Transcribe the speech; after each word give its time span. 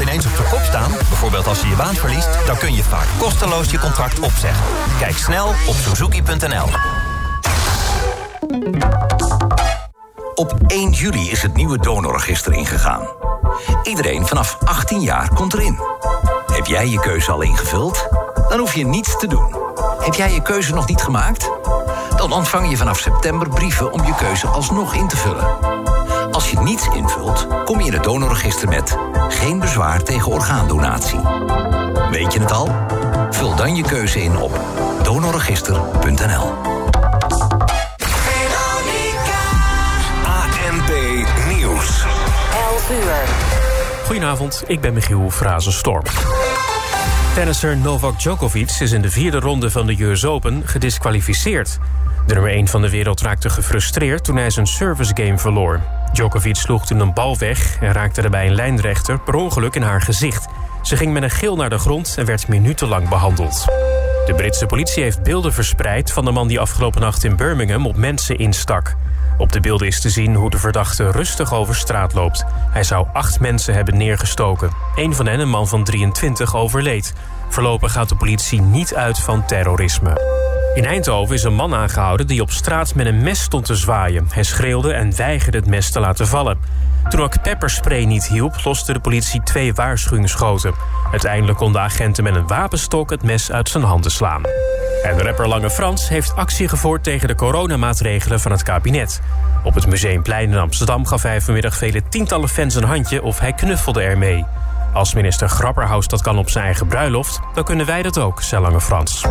ineens 0.00 0.26
op 0.26 0.36
de 0.36 0.46
kop 0.50 0.62
staan, 0.62 0.90
bijvoorbeeld 0.90 1.46
als 1.46 1.60
je 1.60 1.68
je 1.68 1.76
baan 1.76 1.94
verliest, 1.94 2.46
dan 2.46 2.58
kun 2.58 2.74
je 2.74 2.82
vaak 2.82 3.06
kosteloos 3.18 3.70
je 3.70 3.78
contract 3.78 4.20
opzeggen. 4.20 4.64
Kijk 4.98 5.16
snel 5.16 5.46
op 5.46 5.74
suzuki.nl. 5.74 6.66
Op 10.34 10.54
1 10.66 10.90
juli 10.90 11.30
is 11.30 11.42
het 11.42 11.54
nieuwe 11.54 11.78
donorregister 11.78 12.52
ingegaan. 12.52 13.08
Iedereen 13.82 14.26
vanaf 14.26 14.58
18 14.64 15.00
jaar 15.00 15.34
komt 15.34 15.54
erin. 15.54 15.78
Heb 16.46 16.66
jij 16.66 16.88
je 16.88 17.00
keuze 17.00 17.32
al 17.32 17.40
ingevuld? 17.40 18.08
Dan 18.48 18.58
hoef 18.58 18.74
je 18.74 18.86
niets 18.86 19.18
te 19.18 19.26
doen. 19.26 19.56
Heb 19.98 20.14
jij 20.14 20.32
je 20.32 20.42
keuze 20.42 20.74
nog 20.74 20.88
niet 20.88 21.02
gemaakt? 21.02 21.50
Dan 22.16 22.32
ontvang 22.32 22.70
je 22.70 22.76
vanaf 22.76 22.98
september 22.98 23.48
brieven 23.48 23.92
om 23.92 24.04
je 24.04 24.14
keuze 24.14 24.46
alsnog 24.46 24.94
in 24.94 25.08
te 25.08 25.16
vullen. 25.16 25.46
Als 26.30 26.50
je 26.50 26.60
niets 26.60 26.86
invult, 26.86 27.46
kom 27.64 27.80
je 27.80 27.86
in 27.86 27.92
het 27.92 28.04
donorregister 28.04 28.68
met 28.68 28.96
geen 29.28 29.58
bezwaar 29.58 30.02
tegen 30.02 30.32
orgaandonatie. 30.32 31.20
Weet 32.10 32.32
je 32.32 32.40
het 32.40 32.52
al? 32.52 32.68
Vul 33.30 33.56
dan 33.56 33.76
je 33.76 33.82
keuze 33.82 34.22
in 34.22 34.36
op 34.36 34.60
donorregister.nl. 35.02 36.52
ANP 40.24 40.90
Nieuws. 41.48 42.04
11 42.70 42.90
uur. 42.90 43.46
Goedenavond, 44.04 44.64
ik 44.66 44.80
ben 44.80 44.92
Michiel 44.94 45.30
Frazenstorm. 45.30 46.04
Tennisser 47.34 47.76
Novak 47.76 48.18
Djokovic 48.18 48.70
is 48.80 48.92
in 48.92 49.02
de 49.02 49.10
vierde 49.10 49.38
ronde 49.38 49.70
van 49.70 49.86
de 49.86 50.02
US 50.04 50.24
Open 50.24 50.62
gedisqualificeerd. 50.64 51.78
De 52.28 52.34
nummer 52.34 52.52
1 52.52 52.68
van 52.68 52.82
de 52.82 52.90
wereld 52.90 53.20
raakte 53.20 53.50
gefrustreerd 53.50 54.24
toen 54.24 54.36
hij 54.36 54.50
zijn 54.50 54.66
service 54.66 55.12
game 55.14 55.38
verloor. 55.38 55.80
Djokovic 56.12 56.56
sloeg 56.56 56.86
toen 56.86 57.00
een 57.00 57.12
bal 57.12 57.38
weg 57.38 57.80
en 57.80 57.92
raakte 57.92 58.20
daarbij 58.20 58.46
een 58.46 58.54
lijnrechter 58.54 59.20
per 59.20 59.34
ongeluk 59.34 59.74
in 59.74 59.82
haar 59.82 60.02
gezicht. 60.02 60.46
Ze 60.82 60.96
ging 60.96 61.12
met 61.12 61.22
een 61.22 61.30
gil 61.30 61.56
naar 61.56 61.70
de 61.70 61.78
grond 61.78 62.14
en 62.18 62.24
werd 62.24 62.48
minutenlang 62.48 63.08
behandeld. 63.08 63.64
De 64.26 64.32
Britse 64.36 64.66
politie 64.66 65.02
heeft 65.02 65.22
beelden 65.22 65.52
verspreid 65.52 66.12
van 66.12 66.24
de 66.24 66.30
man 66.30 66.48
die 66.48 66.60
afgelopen 66.60 67.00
nacht 67.00 67.24
in 67.24 67.36
Birmingham 67.36 67.86
op 67.86 67.96
mensen 67.96 68.38
instak. 68.38 68.96
Op 69.38 69.52
de 69.52 69.60
beelden 69.60 69.86
is 69.86 70.00
te 70.00 70.10
zien 70.10 70.34
hoe 70.34 70.50
de 70.50 70.58
verdachte 70.58 71.10
rustig 71.10 71.54
over 71.54 71.74
straat 71.74 72.14
loopt. 72.14 72.44
Hij 72.70 72.84
zou 72.84 73.06
acht 73.12 73.40
mensen 73.40 73.74
hebben 73.74 73.96
neergestoken. 73.96 74.70
Een 74.94 75.14
van 75.14 75.26
hen, 75.26 75.40
een 75.40 75.48
man 75.48 75.68
van 75.68 75.84
23, 75.84 76.56
overleed. 76.56 77.12
Voorlopig 77.48 77.92
gaat 77.92 78.08
de 78.08 78.16
politie 78.16 78.60
niet 78.60 78.94
uit 78.94 79.18
van 79.18 79.46
terrorisme. 79.46 80.38
In 80.78 80.84
Eindhoven 80.84 81.34
is 81.34 81.42
een 81.42 81.54
man 81.54 81.74
aangehouden 81.74 82.26
die 82.26 82.42
op 82.42 82.50
straat 82.50 82.94
met 82.94 83.06
een 83.06 83.22
mes 83.22 83.42
stond 83.42 83.64
te 83.64 83.74
zwaaien. 83.74 84.26
Hij 84.30 84.42
schreeuwde 84.42 84.92
en 84.92 85.16
weigerde 85.16 85.58
het 85.58 85.66
mes 85.66 85.90
te 85.90 86.00
laten 86.00 86.26
vallen. 86.26 86.58
Toen 87.08 87.22
ook 87.22 87.42
pepperspray 87.42 88.04
niet 88.04 88.26
hielp, 88.26 88.54
loste 88.64 88.92
de 88.92 89.00
politie 89.00 89.42
twee 89.42 89.74
waarschuwingsschoten. 89.74 90.74
Uiteindelijk 91.10 91.58
konden 91.58 91.80
agenten 91.80 92.24
met 92.24 92.34
een 92.34 92.46
wapenstok 92.46 93.10
het 93.10 93.22
mes 93.22 93.52
uit 93.52 93.68
zijn 93.68 93.84
handen 93.84 94.10
slaan. 94.10 94.42
En 95.02 95.22
rapper 95.22 95.48
Lange 95.48 95.70
Frans 95.70 96.08
heeft 96.08 96.36
actie 96.36 96.68
gevoerd 96.68 97.04
tegen 97.04 97.28
de 97.28 97.34
coronamaatregelen 97.34 98.40
van 98.40 98.50
het 98.50 98.62
kabinet. 98.62 99.20
Op 99.64 99.74
het 99.74 99.86
Museumplein 99.86 100.50
in 100.50 100.58
Amsterdam 100.58 101.06
gaf 101.06 101.22
hij 101.22 101.40
vanmiddag 101.40 101.76
vele 101.76 102.02
tientallen 102.08 102.48
fans 102.48 102.74
een 102.74 102.84
handje 102.84 103.22
of 103.22 103.38
hij 103.38 103.52
knuffelde 103.52 104.00
ermee. 104.00 104.44
Als 104.92 105.14
minister 105.14 105.48
Grapperhaus 105.48 106.08
dat 106.08 106.22
kan 106.22 106.38
op 106.38 106.50
zijn 106.50 106.64
eigen 106.64 106.86
bruiloft, 106.86 107.40
dan 107.54 107.64
kunnen 107.64 107.86
wij 107.86 108.02
dat 108.02 108.18
ook, 108.18 108.42
zei 108.42 108.62
Lange 108.62 108.80
Frans. 108.80 109.24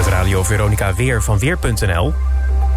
Het 0.00 0.08
Radio 0.08 0.42
Veronica 0.42 0.94
Weer 0.94 1.22
van 1.22 1.38
Weer.nl. 1.38 2.14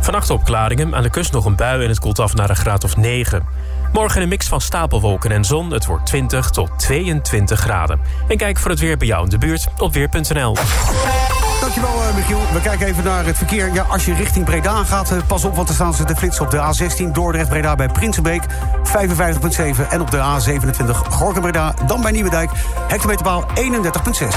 Vannacht 0.01 0.29
opklaringen, 0.29 0.95
aan 0.95 1.03
de 1.03 1.09
kust 1.09 1.31
nog 1.31 1.45
een 1.45 1.55
bui 1.55 1.83
en 1.83 1.89
het 1.89 1.99
koelt 1.99 2.19
af 2.19 2.33
naar 2.33 2.49
een 2.49 2.55
graad 2.55 2.83
of 2.83 2.97
9. 2.97 3.45
Morgen 3.93 4.21
een 4.21 4.27
mix 4.27 4.47
van 4.47 4.61
stapelwolken 4.61 5.31
en 5.31 5.45
zon. 5.45 5.71
Het 5.71 5.85
wordt 5.85 6.05
20 6.05 6.49
tot 6.49 6.69
22 6.77 7.59
graden. 7.59 7.99
En 8.27 8.37
kijk 8.37 8.59
voor 8.59 8.71
het 8.71 8.79
weer 8.79 8.97
bij 8.97 9.07
jou 9.07 9.23
in 9.23 9.29
de 9.29 9.37
buurt 9.37 9.67
op 9.77 9.93
Weer.nl. 9.93 10.55
Dankjewel, 11.61 11.95
uh, 12.07 12.15
Michiel. 12.15 12.39
We 12.53 12.61
kijken 12.61 12.87
even 12.87 13.03
naar 13.03 13.25
het 13.25 13.37
verkeer. 13.37 13.73
Ja, 13.73 13.83
als 13.83 14.05
je 14.05 14.13
richting 14.13 14.45
Breda 14.45 14.83
gaat, 14.83 15.11
uh, 15.11 15.17
pas 15.27 15.43
op, 15.43 15.55
want 15.55 15.69
er 15.69 15.75
staan 15.75 15.93
ze 15.93 16.05
de 16.05 16.15
flits 16.15 16.39
op 16.39 16.51
de 16.51 16.57
A16 16.57 17.11
Dordrecht-Breda 17.11 17.75
bij 17.75 17.87
Prinsenbeek 17.87 18.43
55,7 18.83 19.89
en 19.89 20.01
op 20.01 20.11
de 20.11 20.17
A27 20.17 20.85
Gorkum-Breda, 21.09 21.73
dan 21.87 22.01
bij 22.01 22.11
Nieuwedijk, 22.11 22.49
hectometerpaal 22.87 23.45
31,6. 23.55 24.27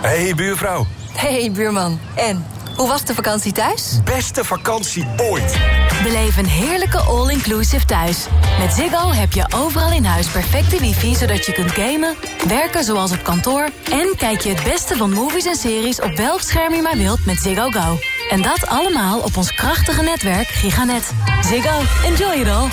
Hey 0.00 0.34
buurvrouw. 0.34 0.97
Hey 1.18 1.50
buurman, 1.50 1.98
en? 2.16 2.44
Hoe 2.76 2.88
was 2.88 3.04
de 3.04 3.14
vakantie 3.14 3.52
thuis? 3.52 3.98
Beste 4.04 4.44
vakantie 4.44 5.06
ooit. 5.16 5.58
Beleef 6.02 6.36
een 6.36 6.46
heerlijke 6.46 6.98
all-inclusive 6.98 7.84
thuis. 7.84 8.26
Met 8.58 8.72
Ziggo 8.72 9.10
heb 9.10 9.32
je 9.32 9.46
overal 9.54 9.92
in 9.92 10.04
huis 10.04 10.28
perfecte 10.28 10.80
wifi... 10.80 11.14
zodat 11.14 11.46
je 11.46 11.52
kunt 11.52 11.70
gamen, 11.70 12.16
werken 12.48 12.84
zoals 12.84 13.12
op 13.12 13.22
kantoor... 13.22 13.68
en 13.90 14.16
kijk 14.16 14.40
je 14.40 14.48
het 14.48 14.64
beste 14.64 14.96
van 14.96 15.10
movies 15.10 15.46
en 15.46 15.56
series 15.56 16.00
op 16.00 16.16
welk 16.16 16.40
scherm 16.40 16.74
je 16.74 16.82
maar 16.82 16.96
wilt 16.96 17.26
met 17.26 17.38
Ziggo 17.38 17.70
Go. 17.70 17.98
En 18.30 18.42
dat 18.42 18.66
allemaal 18.66 19.20
op 19.20 19.36
ons 19.36 19.54
krachtige 19.54 20.02
netwerk 20.02 20.46
Giganet. 20.46 21.12
Ziggo, 21.42 21.80
enjoy 22.04 22.40
it 22.40 22.48
all. 22.48 22.68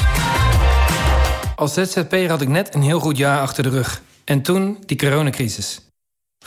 Als 1.56 1.74
ZZP'er 1.74 2.30
had 2.30 2.42
ik 2.42 2.48
net 2.48 2.76
een 2.76 2.84
heel 2.84 3.00
goed 3.00 3.18
jaar 3.18 3.40
achter 3.40 3.64
de 3.64 3.70
rug. 3.70 4.02
En 4.24 4.42
toen 4.42 4.78
die 4.86 4.98
coronacrisis. 4.98 5.85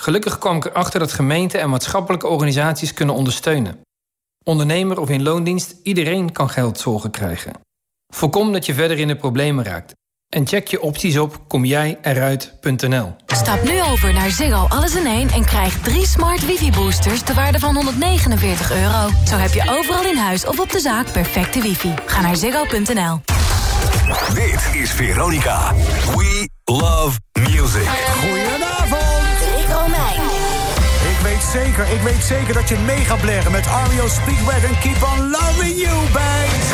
Gelukkig 0.00 0.38
kwam 0.38 0.56
ik 0.56 0.64
erachter 0.64 1.00
dat 1.00 1.12
gemeenten 1.12 1.60
en 1.60 1.70
maatschappelijke 1.70 2.26
organisaties 2.26 2.94
kunnen 2.94 3.14
ondersteunen. 3.14 3.80
Ondernemer 4.44 5.00
of 5.00 5.08
in 5.08 5.22
loondienst, 5.22 5.74
iedereen 5.82 6.32
kan 6.32 6.50
geldzorgen 6.50 7.10
krijgen. 7.10 7.52
Voorkom 8.14 8.52
dat 8.52 8.66
je 8.66 8.74
verder 8.74 8.98
in 8.98 9.08
de 9.08 9.16
problemen 9.16 9.64
raakt. 9.64 9.92
En 10.28 10.46
check 10.46 10.68
je 10.68 10.80
opties 10.80 11.18
op 11.18 11.48
komjijeruit.nl. 11.48 13.16
Stap 13.26 13.62
nu 13.62 13.82
over 13.82 14.12
naar 14.12 14.30
Ziggo 14.30 14.66
Alles 14.68 14.96
in 14.96 15.06
één 15.06 15.28
en 15.28 15.44
krijg 15.44 15.80
drie 15.80 16.06
smart 16.06 16.46
wifi-boosters... 16.46 17.22
ter 17.22 17.34
waarde 17.34 17.58
van 17.58 17.74
149 17.74 18.72
euro. 18.72 19.08
Zo 19.26 19.36
heb 19.36 19.52
je 19.52 19.70
overal 19.78 20.04
in 20.04 20.16
huis 20.16 20.46
of 20.46 20.60
op 20.60 20.70
de 20.70 20.80
zaak 20.80 21.12
perfecte 21.12 21.60
wifi. 21.60 21.94
Ga 22.06 22.20
naar 22.20 22.36
ziggo.nl. 22.36 23.20
Dit 24.34 24.82
is 24.82 24.90
Veronica. 24.90 25.74
We 26.16 26.48
love 26.64 27.18
music. 27.32 27.88
Goedenavond! 27.88 28.97
Zeker, 31.52 31.88
ik 31.92 32.00
weet 32.00 32.22
zeker 32.24 32.54
dat 32.54 32.68
je 32.68 32.76
mee 32.76 33.04
gaat 33.04 33.20
blaren 33.20 33.52
met 33.52 33.66
Ario 33.66 34.08
Speedwagon. 34.08 34.78
Keep 34.78 35.02
on 35.02 35.30
Loving 35.30 35.80
You 35.80 36.10
bij 36.12 36.67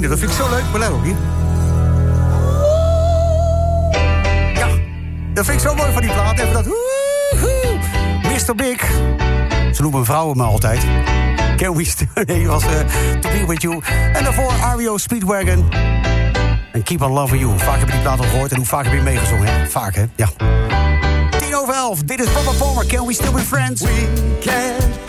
dat 0.00 0.18
vind 0.18 0.30
ik 0.30 0.36
zo 0.36 0.48
leuk. 0.48 0.92
Op 0.92 1.02
hier. 1.02 1.16
Ja, 4.54 4.68
dat 5.34 5.44
vind 5.44 5.62
ik 5.62 5.68
zo 5.68 5.74
mooi 5.74 5.92
van 5.92 6.02
die 6.02 6.12
plaat. 6.12 6.38
Even 6.38 6.52
dat... 6.52 6.66
Mr. 8.22 8.54
Big. 8.54 8.90
Ze 9.72 9.82
noemen 9.82 10.04
vrouwen 10.04 10.36
me 10.36 10.42
altijd. 10.42 10.86
Can 11.56 11.76
we 11.76 11.84
still... 11.84 12.08
Nee, 12.26 12.46
was 12.46 12.62
To 13.20 13.28
Be 13.30 13.44
With 13.46 13.62
You. 13.62 13.80
En 14.12 14.24
daarvoor 14.24 14.52
REO 14.76 14.98
Speedwagon. 14.98 15.68
En 16.72 16.82
Keep 16.82 17.02
On 17.02 17.12
Loving 17.12 17.40
You. 17.40 17.58
Vaak 17.58 17.78
heb 17.78 17.86
je 17.86 17.92
die 17.92 18.02
plaat 18.02 18.18
al 18.18 18.24
gehoord 18.24 18.50
en 18.50 18.56
hoe 18.56 18.66
vaak 18.66 18.84
heb 18.84 18.92
je 18.92 19.00
meegezongen? 19.00 19.70
Vaak, 19.70 19.94
hè? 19.94 20.04
Ja. 20.14 20.28
10 21.38 21.56
over 21.56 21.74
11. 21.74 22.02
Dit 22.02 22.20
is 22.20 22.26
Papa 22.26 22.50
Palmer. 22.58 22.86
Can 22.86 23.06
we 23.06 23.12
still 23.12 23.32
be 23.32 23.40
friends? 23.40 23.82
We 23.82 24.08
can't 24.40 25.05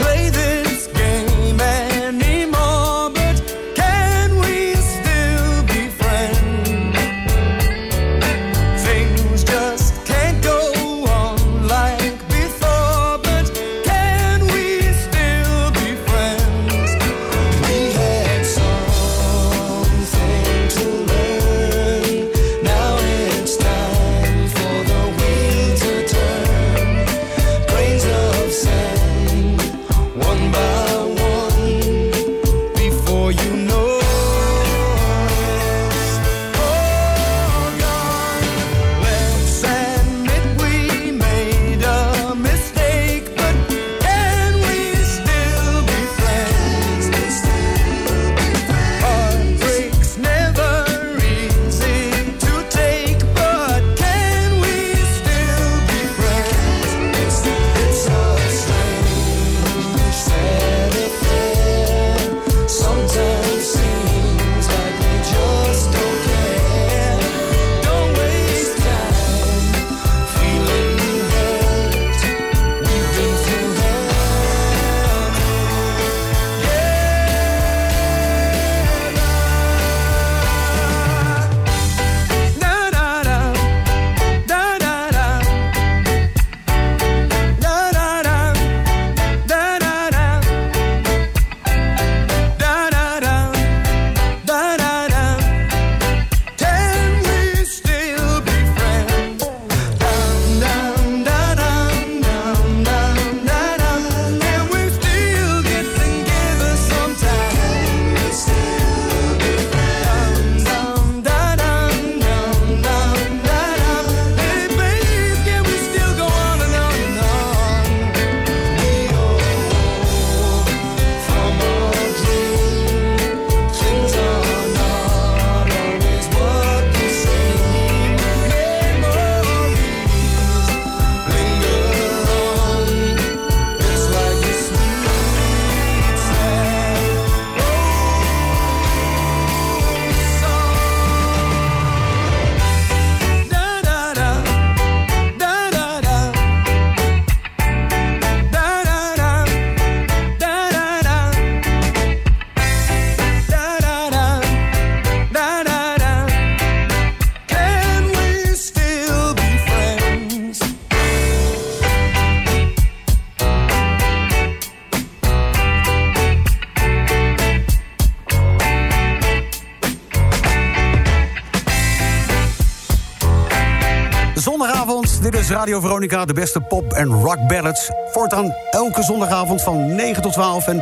Zondagavond, 174.78 175.22
dit 175.22 175.36
is 175.36 175.50
Radio 175.50 175.80
Veronica, 175.80 176.26
de 176.26 176.34
beste 176.34 176.62
pop- 176.62 176.94
en 176.94 177.08
rock 177.08 177.48
ballads. 177.48 177.90
Voortaan 178.12 178.54
elke 178.72 179.04
zondagavond 179.04 179.62
van 179.62 179.96
9 179.96 180.22
tot 180.22 180.34
12. 180.34 180.68
En 180.68 180.78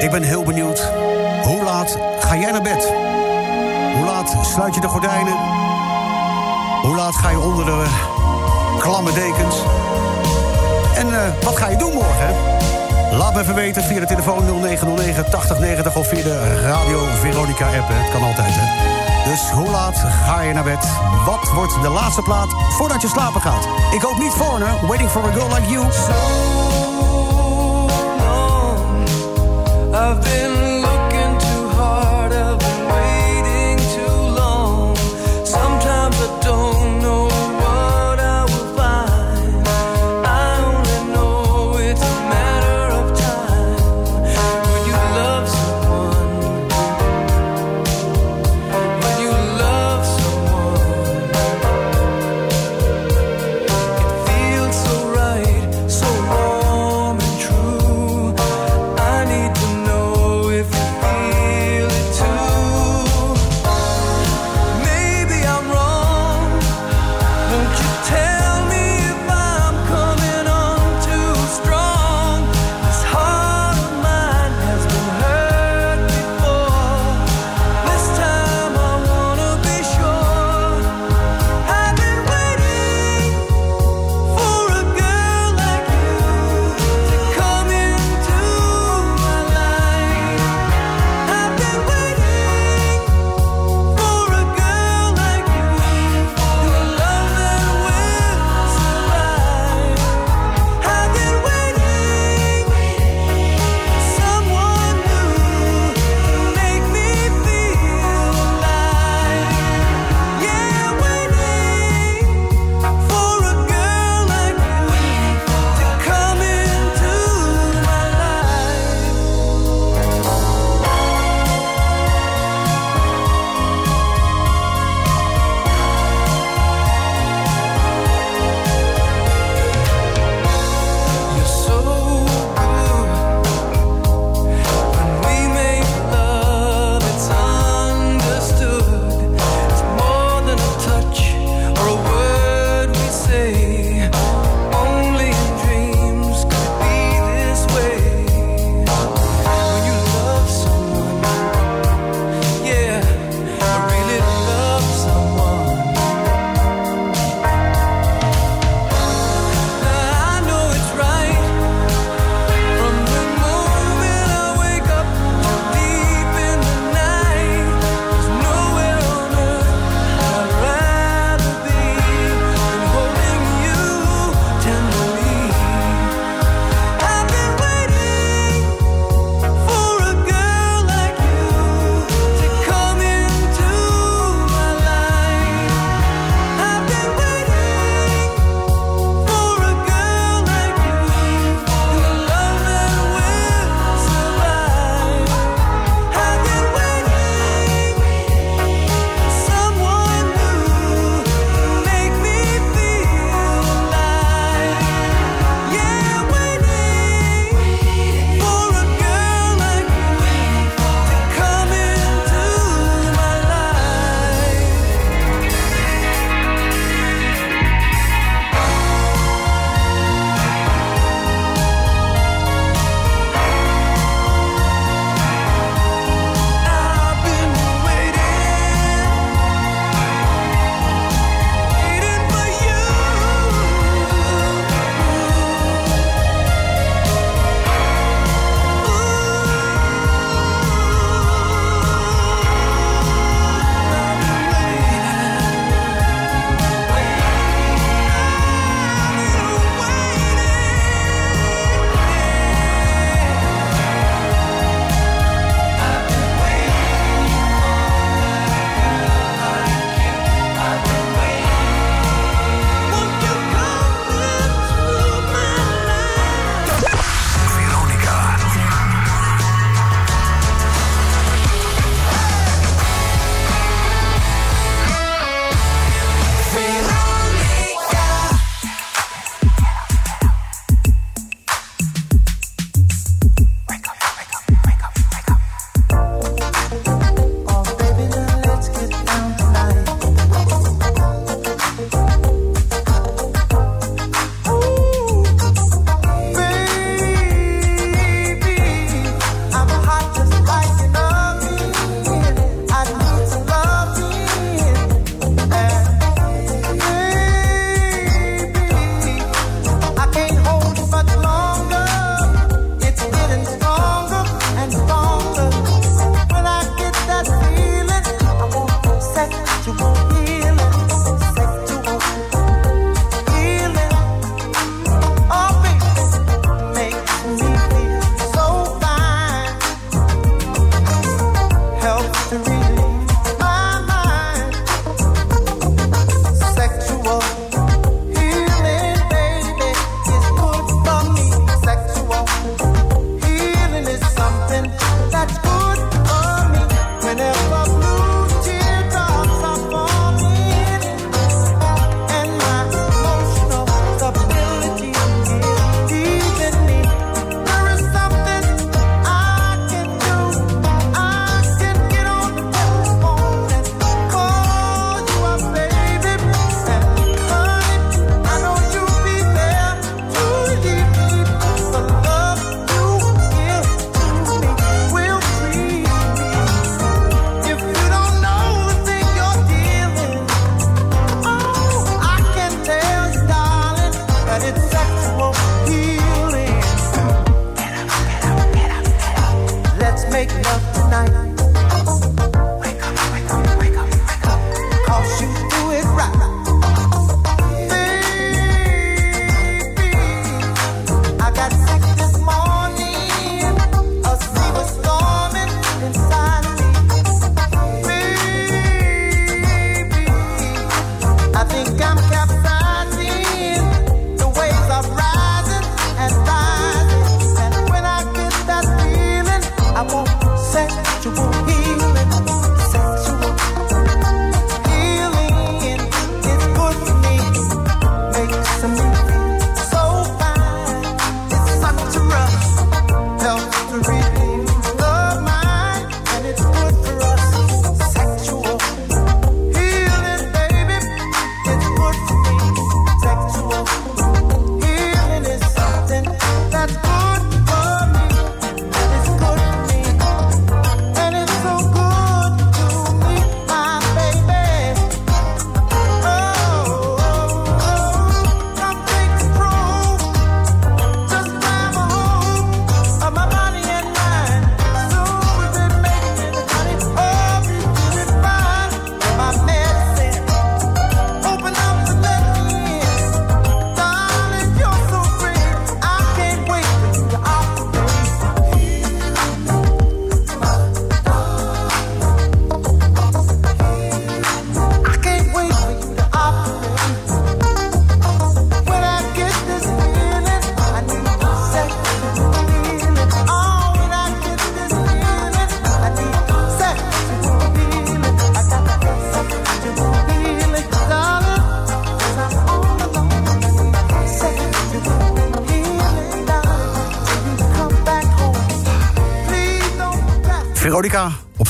ik 0.00 0.10
ben 0.10 0.22
heel 0.22 0.42
benieuwd, 0.42 0.92
hoe 1.42 1.62
laat 1.64 1.98
ga 2.20 2.36
jij 2.36 2.50
naar 2.50 2.62
bed? 2.62 2.92
Hoe 3.94 4.04
laat 4.04 4.36
sluit 4.46 4.74
je 4.74 4.80
de 4.80 4.88
gordijnen? 4.88 5.32
Hoe 6.82 6.96
laat 6.96 7.14
ga 7.14 7.30
je 7.30 7.38
onder 7.38 7.64
de 7.64 7.84
klamme 8.78 9.12
dekens? 9.12 9.56
En 10.94 11.06
eh, 11.12 11.44
wat 11.44 11.56
ga 11.56 11.68
je 11.68 11.76
doen 11.76 11.92
morgen? 11.92 12.34
Laat 13.12 13.34
me 13.34 13.40
even 13.40 13.54
weten 13.54 13.82
via 13.82 14.00
de 14.00 14.06
telefoon 14.06 14.44
0909 14.60 15.24
8090 15.24 15.96
of 15.96 16.08
via 16.08 16.22
de 16.22 16.60
Radio 16.60 17.04
Veronica 17.20 17.66
app. 17.66 17.88
Het 17.88 18.10
kan 18.12 18.22
altijd, 18.22 18.54
hè. 18.54 19.07
Dus 19.28 19.50
hoe 19.50 19.70
laat 19.70 19.96
ga 20.24 20.40
je 20.40 20.52
naar 20.52 20.64
bed? 20.64 20.88
Wat 21.24 21.52
wordt 21.54 21.82
de 21.82 21.88
laatste 21.88 22.22
plaat 22.22 22.48
voordat 22.70 23.02
je 23.02 23.08
slapen 23.08 23.40
gaat? 23.40 23.68
Ik 23.92 24.00
hoop 24.00 24.18
niet 24.18 24.32
Foreigner, 24.32 24.86
Waiting 24.86 25.10
for 25.10 25.24
a 25.24 25.32
Girl 25.32 25.48
Like 25.48 25.68
You. 25.68 25.84
I've 29.92 30.20
been 30.20 30.57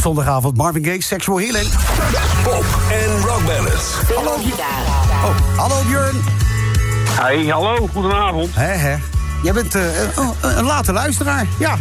zondagavond 0.08 0.56
Marvin 0.56 0.84
Gaye, 0.84 1.02
Sexual 1.02 1.38
Healing. 1.38 1.68
Pop 2.42 2.64
en 2.90 3.20
rock 3.20 3.46
ballads. 3.46 3.84
Veronica. 4.04 4.66
Oh, 5.24 5.34
hallo 5.56 5.82
Björn. 5.86 6.16
Hey, 7.20 7.46
hallo, 7.46 7.88
goedenavond. 7.92 8.54
Hè, 8.54 8.64
hè. 8.66 8.96
Jij 9.42 9.52
bent 9.52 9.74
eh, 9.74 9.82
een, 10.16 10.56
een 10.56 10.64
late 10.64 10.92
luisteraar. 10.92 11.46
Ja, 11.58 11.76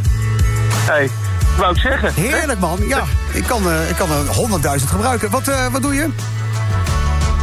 Hey, 0.86 1.10
wou 1.58 1.72
ik 1.74 1.82
zeggen. 1.82 2.14
heerlijk 2.14 2.60
man. 2.60 2.80
Ja, 2.88 3.04
ik 3.34 3.44
kan, 3.44 3.70
eh, 3.72 3.90
ik 3.90 3.96
kan 3.96 4.10
er 4.12 4.36
100.000 4.80 4.90
gebruiken. 4.90 5.30
Wat, 5.30 5.48
eh, 5.48 5.68
wat 5.72 5.82
doe 5.82 5.94
je? 5.94 6.08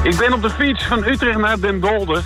Ik 0.03 0.17
ben 0.17 0.33
op 0.33 0.43
de 0.43 0.51
fiets 0.51 0.85
van 0.87 1.05
Utrecht 1.05 1.39
naar 1.39 1.61
Den 1.61 1.81
Dolder. 1.81 2.23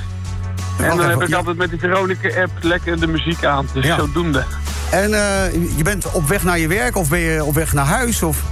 En 0.78 0.96
dan 0.96 1.08
heb 1.08 1.22
ik 1.22 1.28
ja. 1.28 1.36
altijd 1.36 1.56
met 1.56 1.70
die 1.70 1.78
Veronica-app 1.78 2.50
lekker 2.60 3.00
de 3.00 3.06
muziek 3.06 3.44
aan. 3.44 3.68
Dus 3.72 3.84
Ja. 3.84 3.96
zodoende. 3.96 4.44
En 4.90 5.14
eh, 5.14 5.52
je 5.76 5.82
bent 5.82 6.10
op 6.12 6.28
weg 6.28 6.42
naar 6.42 6.58
je 6.58 6.68
werk 6.68 6.96
of 6.96 7.08
ben 7.08 7.18
je 7.18 7.44
op 7.44 7.54
weg 7.54 7.72
naar 7.72 7.84
huis? 7.86 8.22
Of, 8.22 8.42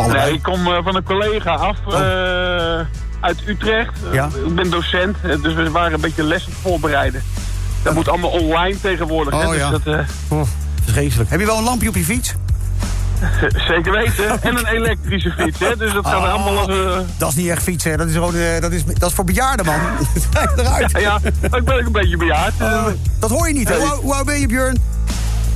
of 0.00 0.04
allebei? 0.04 0.24
Nee, 0.24 0.34
ik 0.34 0.42
kom 0.42 0.66
eh, 0.66 0.78
van 0.84 0.96
een 0.96 1.02
collega 1.04 1.54
af 1.54 1.76
eh, 1.86 2.86
uit 3.20 3.42
Utrecht. 3.46 3.92
Oh. 4.06 4.14
Ja. 4.14 4.28
ik 4.46 4.54
ben 4.54 4.70
docent, 4.70 5.16
eh, 5.22 5.42
dus 5.42 5.54
we 5.54 5.70
waren 5.70 5.92
een 5.92 6.00
beetje 6.00 6.22
lessen 6.22 6.52
voorbereiden. 6.62 7.22
Dat 7.82 7.94
moet 7.94 8.08
allemaal 8.08 8.30
online 8.30 8.80
tegenwoordig. 8.80 9.34
hè, 9.34 9.44
Oh, 9.46 9.50
dus 9.50 9.58
ja. 9.60 9.70
dat, 9.70 9.86
eh, 9.86 9.98
Oh, 10.28 10.42
vreselijk. 10.84 11.30
Heb 11.30 11.40
je 11.40 11.46
wel 11.46 11.58
een 11.58 11.64
lampje 11.64 11.88
op 11.88 11.94
je 11.96 12.04
fiets? 12.04 12.34
zeker 13.68 13.92
weten. 13.92 14.42
En 14.42 14.56
een 14.58 14.66
elektrische 14.66 15.30
fiets, 15.38 15.58
hè, 15.58 15.76
dus 15.76 15.92
dat 15.92 16.06
gaat 16.06 16.14
Ah. 16.24 16.32
allemaal 16.32 16.58
als... 16.58 16.68
eh, 16.68 16.98
Dat 17.18 17.28
is 17.28 17.34
niet 17.34 17.48
echt 17.48 17.62
fietsen, 17.62 17.90
hè. 17.90 17.96
dat 17.96 18.06
is, 18.08 18.14
gewoon, 18.14 18.34
eh, 18.34 18.60
dat 18.60 18.72
is, 18.72 18.84
dat 18.84 19.08
is 19.08 19.14
voor 19.14 19.24
bejaarden, 19.24 19.66
man. 19.66 19.80
Eruit. 20.56 20.90
ja, 20.90 20.98
ja, 20.98 21.18
ik 21.56 21.64
ben 21.64 21.74
ook 21.74 21.86
een 21.86 21.92
beetje 21.92 22.16
bejaard. 22.16 22.52
Eh, 22.58 22.84
dat 23.18 23.30
hoor 23.30 23.48
je 23.48 23.54
niet, 23.54 23.68
hè? 23.68 23.76
Hoe, 23.76 23.86
hoe 23.88 24.14
oud 24.14 24.26
ben 24.26 24.40
je, 24.40 24.46
Björn? 24.46 24.78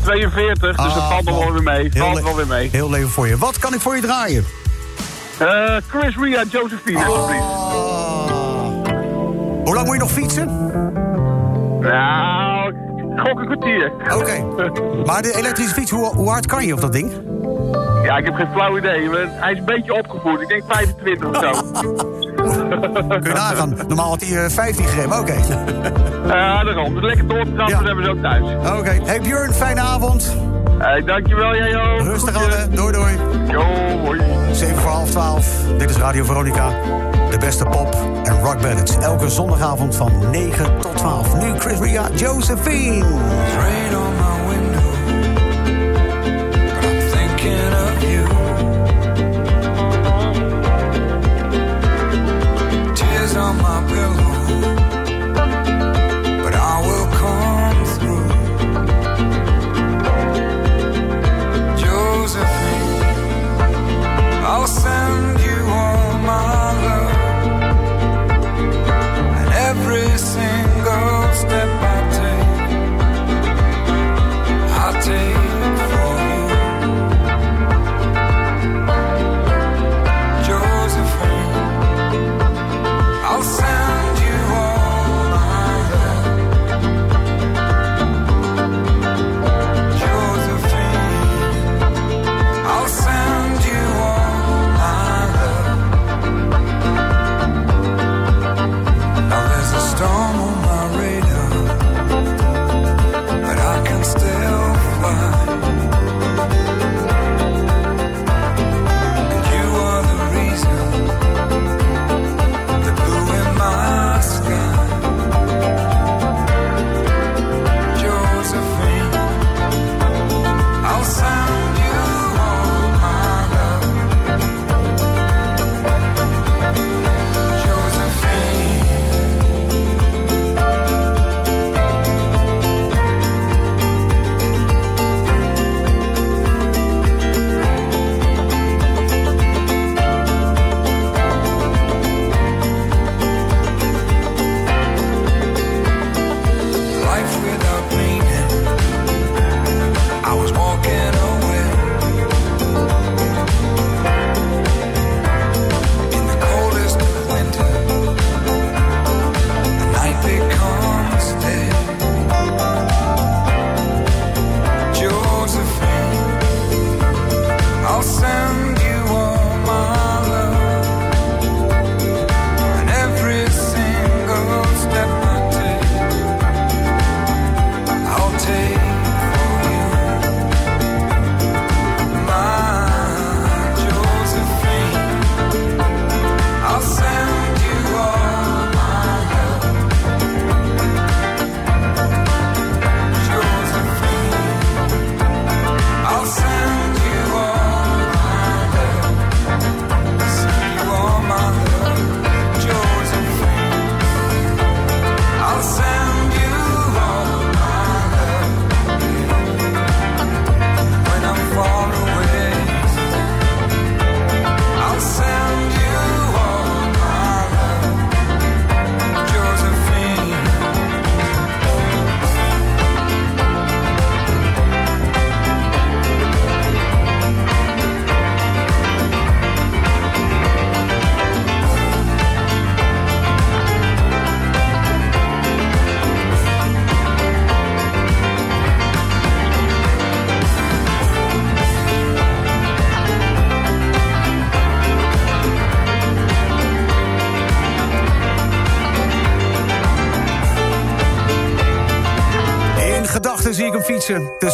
42, 0.04 0.76
dus 0.76 0.76
dat 0.76 1.02
Ah, 1.02 1.10
valt 1.10 1.24
man. 1.24 1.38
wel 1.38 1.52
weer 1.52 1.62
mee. 1.62 1.88
Heel 1.92 2.04
Valt 2.04 2.22
wel 2.22 2.36
weer 2.36 2.46
mee. 2.46 2.68
Heel 2.72 2.90
leven 2.90 3.08
voor 3.10 3.26
je. 3.28 3.36
Wat 3.38 3.58
kan 3.58 3.74
ik 3.74 3.80
voor 3.80 3.96
je 3.96 4.02
draaien? 4.02 4.44
Eh, 5.38 5.76
Chris 5.88 6.16
Ria, 6.16 6.42
Josephine, 6.50 7.04
alsjeblieft. 7.04 7.44
Hoe 9.64 9.74
lang 9.74 9.86
moet 9.86 9.94
je 9.94 10.00
nog 10.00 10.10
fietsen? 10.10 10.46
Nou, 11.80 12.68
ik 12.68 13.18
gok 13.20 13.38
een 13.38 13.44
kwartier. 13.46 13.92
Oké. 14.14 14.44
Maar 15.06 15.22
de 15.22 15.34
elektrische 15.36 15.74
fiets, 15.74 15.90
hoe, 15.90 16.14
hoe 16.14 16.28
hard 16.30 16.46
kan 16.46 16.66
je 16.66 16.72
op 16.72 16.80
dat 16.80 16.92
ding? 16.92 17.12
Ja, 18.04 18.16
ik 18.16 18.24
heb 18.24 18.34
geen 18.34 18.48
flauw 18.52 18.76
idee. 18.78 19.08
Hij 19.28 19.52
is 19.52 19.58
een 19.58 19.64
beetje 19.64 19.94
opgevoerd. 19.94 20.40
Ik 20.40 20.48
denk 20.48 20.62
25 20.68 21.28
of 21.28 21.36
zo. 21.36 21.52
Kun 23.22 23.22
je 23.22 23.32
nagaan. 23.32 23.74
Normaal 23.86 24.08
had 24.08 24.20
hij 24.24 24.44
eh, 24.44 24.50
15 24.50 24.84
gereden. 24.86 25.18
Oké. 25.18 25.34
Ja, 26.26 26.64
daarom. 26.64 26.94
Dus 26.94 27.02
lekker 27.02 27.26
doortrappen, 27.28 27.66
Ja. 27.68 27.76
dan 27.76 27.86
hebben 27.86 28.04
we 28.04 28.10
zo 28.14 28.20
thuis. 28.20 28.78
Oké. 28.78 29.00
Hey 29.04 29.20
Björn, 29.20 29.52
fijne 29.54 29.80
avond. 29.80 30.36
Hey, 30.78 31.02
dankjewel, 31.04 31.54
jij 31.56 31.76
ook. 31.76 32.00
Rustig 32.00 32.34
aan, 32.36 32.50
hè. 32.50 32.68
Doei, 32.68 32.92
doei. 32.92 33.12
Yo, 33.48 33.62
hoi. 34.04 34.20
7 34.52 34.76
voor 34.76 34.90
half 34.90 35.10
12. 35.10 35.46
Dit 35.78 35.90
is 35.90 35.96
Radio 35.96 36.24
Veronica. 36.24 36.68
De 37.30 37.38
beste 37.38 37.64
pop 37.64 37.96
en 38.24 38.40
rock 38.40 38.60
ballads. 38.60 38.96
Elke 38.98 39.28
zondagavond 39.30 39.96
van 39.96 40.12
9 40.30 40.78
tot 40.80 40.96
12. 40.96 41.34
Nu 41.42 41.58
Chris 41.58 41.78
Ria, 41.78 42.02
Josephine. 42.14 43.04
On 53.36 53.56
my 53.56 53.84
pillow, 53.88 54.33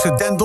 Tussen 0.02 0.16
Den 0.16 0.38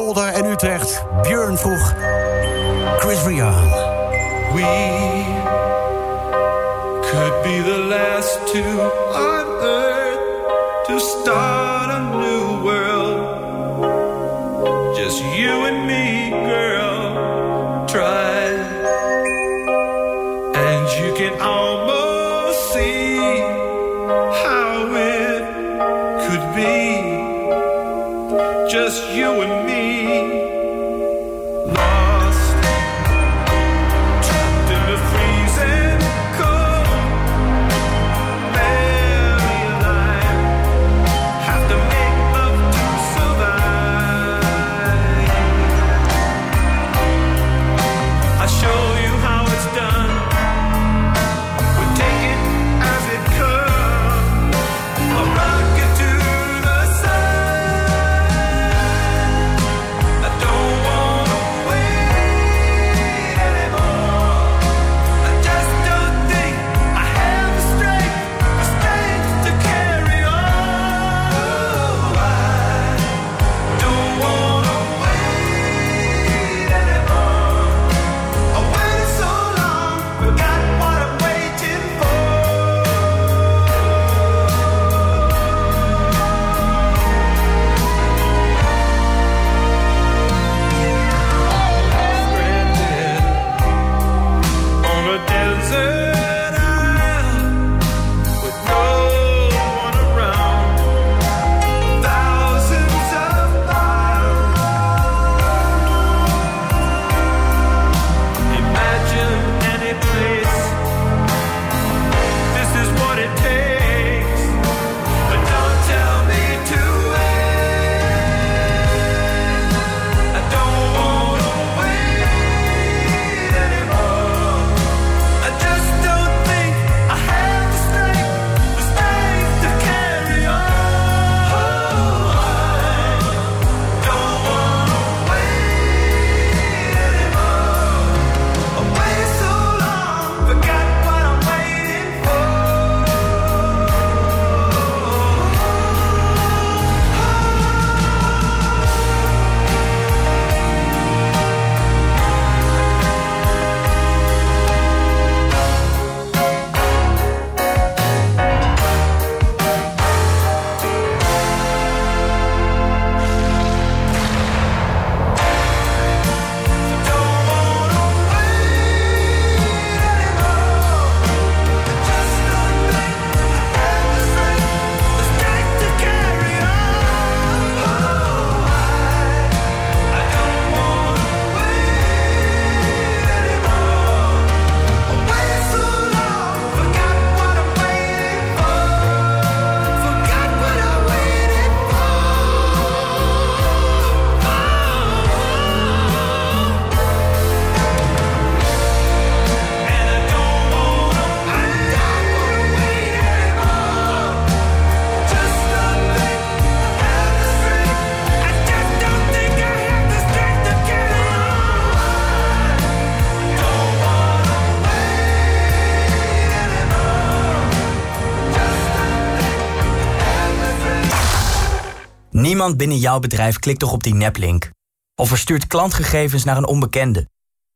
Niemand 222.55 222.77
binnen 222.77 222.97
jouw 222.97 223.19
bedrijf 223.19 223.59
klikt 223.59 223.79
toch 223.79 223.91
op 223.91 224.03
die 224.03 224.13
neplink? 224.13 224.69
Of 225.15 225.27
verstuurt 225.27 225.67
klantgegevens 225.67 226.43
naar 226.43 226.57
een 226.57 226.65
onbekende? 226.65 227.27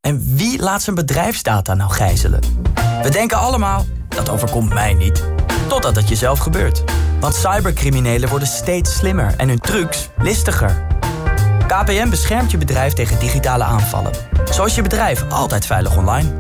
En 0.02 0.36
wie 0.36 0.62
laat 0.62 0.82
zijn 0.82 0.96
bedrijfsdata 0.96 1.74
nou 1.74 1.92
gijzelen? 1.92 2.42
We 3.02 3.10
denken 3.10 3.38
allemaal, 3.38 3.86
dat 4.10 4.30
overkomt 4.30 4.74
mij 4.74 4.94
niet. 4.94 5.24
Totdat 5.68 5.96
het 5.96 6.10
jezelf 6.10 6.40
gebeurt. 6.40 6.84
Want 7.20 7.36
cybercriminelen 7.36 8.30
worden 8.30 8.48
steeds 8.48 8.96
slimmer 8.96 9.34
en 9.38 9.48
hun 9.48 9.60
trucs 9.60 10.10
listiger. 10.18 10.86
KPN 11.68 12.10
beschermt 12.10 12.52
je 12.52 12.58
bedrijf 12.58 12.94
tegen 12.94 13.20
digitale 13.20 13.64
aanvallen. 13.64 14.14
Zo 14.54 14.66
is 14.66 14.76
je 14.76 14.82
bedrijf 14.82 15.24
altijd 15.30 15.66
veilig 15.66 15.98
online. 15.98 16.32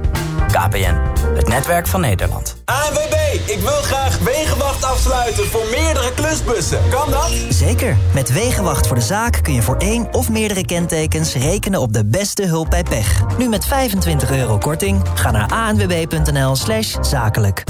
KPN, 0.48 0.96
het 1.34 1.48
netwerk 1.48 1.88
van 1.88 2.02
Nederland. 2.02 2.56
ANWB, 2.66 3.16
ik 3.46 3.60
wil 3.60 3.82
graag 3.82 4.20
Wegenwacht 4.20 4.84
afsluiten 4.84 5.46
voor 5.46 5.66
meerdere 5.72 6.14
klusbussen. 6.14 6.80
Kan 6.90 7.12
dat? 7.12 7.32
Zeker. 7.50 7.98
Met 8.14 8.34
Wegenwacht 8.34 8.88
voor 8.88 8.96
de 8.96 9.02
zaak 9.02 9.40
kun 9.44 9.54
je 9.54 9.62
voor 9.62 9.78
één 9.78 10.14
of 10.14 10.30
meerdere 10.30 10.66
kentekens 10.66 11.34
rekenen 11.34 11.82
op 11.82 11.94
de 11.94 12.06
beste 12.06 12.46
hulp 12.46 12.70
bij 12.70 12.84
pech. 12.84 13.38
Nu 13.38 13.50
met 13.50 13.66
25 13.66 14.32
euro 14.32 14.58
korting. 14.58 15.02
Ga 15.14 15.32
naar 15.32 15.48
anwb.nl 15.48 16.56
slash 16.56 16.96
zakelijk. 17.02 17.64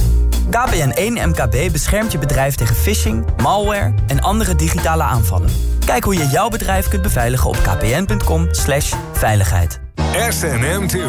KPN1 0.50 1.14
MKB 1.26 1.72
beschermt 1.72 2.12
je 2.12 2.18
bedrijf 2.18 2.56
tegen 2.56 2.76
phishing, 2.76 3.26
malware 3.42 3.94
en 4.08 4.22
andere 4.22 4.56
digitale 4.56 5.04
aanvallen. 5.04 5.50
Kijk 5.86 6.04
hoe 6.04 6.14
je 6.14 6.28
jouw 6.28 6.50
bedrijf 6.50 6.88
kunt 6.88 7.02
beveiligen 7.02 7.50
op 7.50 7.58
kpn.com 7.64 8.48
slash 8.52 8.94
veiligheid. 9.14 9.80
SNM2 10.14 11.00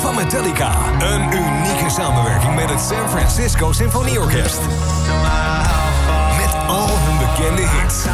van 0.00 0.14
Metallica. 0.14 0.74
Een 0.98 1.22
unieke 1.22 1.90
samenwerking 1.90 2.54
met 2.54 2.70
het 2.70 2.80
San 2.80 3.08
Francisco 3.08 3.72
Symfonieorkest. 3.72 4.60
Met 6.36 6.68
al 6.68 6.88
hun 6.88 7.18
bekende 7.18 7.62
hits. 7.68 8.04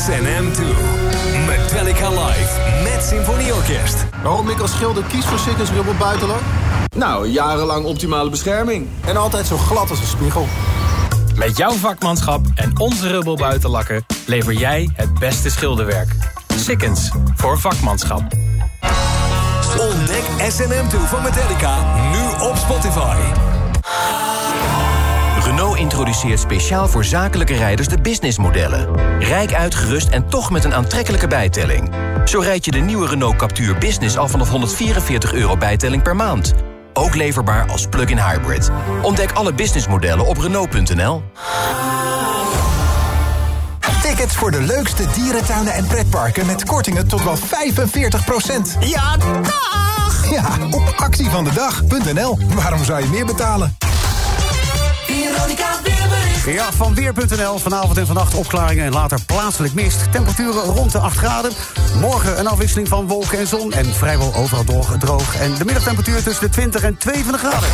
SNM2. 0.00 0.62
Metallica 1.46 2.08
Live 2.08 2.82
met 2.82 3.04
Symfonieorkest. 3.04 4.06
Waarom 4.22 4.48
ik 4.48 4.60
als 4.60 4.70
schilder 4.70 5.02
kies 5.02 5.24
voor 5.24 5.38
Sikkers 5.38 5.70
Rubber 5.70 5.96
Buitenland? 5.96 6.42
Nou, 6.96 7.28
jarenlang 7.28 7.84
optimale 7.84 8.30
bescherming. 8.30 8.88
En 9.04 9.16
altijd 9.16 9.46
zo 9.46 9.56
glad 9.56 9.90
als 9.90 10.00
een 10.00 10.06
spiegel. 10.06 10.46
Met 11.36 11.56
jouw 11.56 11.72
vakmanschap 11.72 12.46
en 12.54 12.78
onze 12.78 13.08
Rubbel 13.08 13.36
buitenlakken 13.36 14.04
lever 14.26 14.52
jij 14.52 14.90
het 14.94 15.18
beste 15.18 15.50
schilderwerk. 15.50 16.14
Sikkens 16.56 17.10
voor 17.36 17.58
vakmanschap. 17.58 18.43
Ontdek 19.78 20.24
SNM 20.48 20.88
toe 20.88 21.00
van 21.00 21.22
Metallica 21.22 21.76
nu 22.12 22.46
op 22.48 22.56
Spotify. 22.56 23.16
Renault 25.40 25.78
introduceert 25.78 26.40
speciaal 26.40 26.88
voor 26.88 27.04
zakelijke 27.04 27.54
rijders 27.54 27.88
de 27.88 28.00
businessmodellen. 28.00 28.88
Rijk 29.18 29.54
uitgerust 29.54 30.08
en 30.08 30.28
toch 30.28 30.50
met 30.50 30.64
een 30.64 30.74
aantrekkelijke 30.74 31.26
bijtelling. 31.26 31.94
Zo 32.24 32.40
rijd 32.40 32.64
je 32.64 32.70
de 32.70 32.78
nieuwe 32.78 33.06
Renault 33.06 33.36
Captur 33.36 33.78
Business 33.78 34.16
al 34.16 34.28
vanaf 34.28 34.50
144 34.50 35.32
euro 35.32 35.56
bijtelling 35.56 36.02
per 36.02 36.16
maand. 36.16 36.54
Ook 36.92 37.14
leverbaar 37.14 37.70
als 37.70 37.86
plug-in 37.86 38.18
hybrid. 38.18 38.70
Ontdek 39.02 39.32
alle 39.32 39.54
businessmodellen 39.54 40.26
op 40.26 40.38
Renault.nl. 40.38 41.22
Tickets 44.16 44.36
voor 44.36 44.50
de 44.50 44.60
leukste 44.60 45.06
dierentuinen 45.14 45.72
en 45.72 45.86
pretparken 45.86 46.46
met 46.46 46.64
kortingen 46.64 47.08
tot 47.08 47.24
wel 47.24 47.36
45% 47.36 47.40
Ja, 48.80 49.16
dag! 49.16 50.30
Ja, 50.30 50.58
op 50.70 50.92
actievandedag.nl. 50.96 52.38
Waarom 52.54 52.84
zou 52.84 53.02
je 53.02 53.08
meer 53.08 53.26
betalen? 53.26 53.76
Ja, 56.46 56.72
van 56.72 56.94
Weer.nl. 56.94 57.58
Vanavond 57.58 57.98
en 57.98 58.06
vannacht 58.06 58.34
opklaringen 58.34 58.84
en 58.84 58.92
later 58.92 59.18
plaatselijk 59.26 59.74
mist. 59.74 60.12
Temperaturen 60.12 60.62
rond 60.62 60.92
de 60.92 60.98
8 60.98 61.16
graden. 61.16 61.52
Morgen 62.00 62.38
een 62.38 62.46
afwisseling 62.46 62.88
van 62.88 63.06
wolken 63.06 63.38
en 63.38 63.46
zon. 63.46 63.72
En 63.72 63.94
vrijwel 63.94 64.34
overal 64.34 64.64
droog. 64.64 64.96
droog. 64.98 65.36
En 65.36 65.54
de 65.54 65.64
middagtemperatuur 65.64 66.22
tussen 66.22 66.44
de 66.44 66.50
20 66.50 66.82
en 66.82 66.96
22 66.96 67.40
graden. 67.40 67.68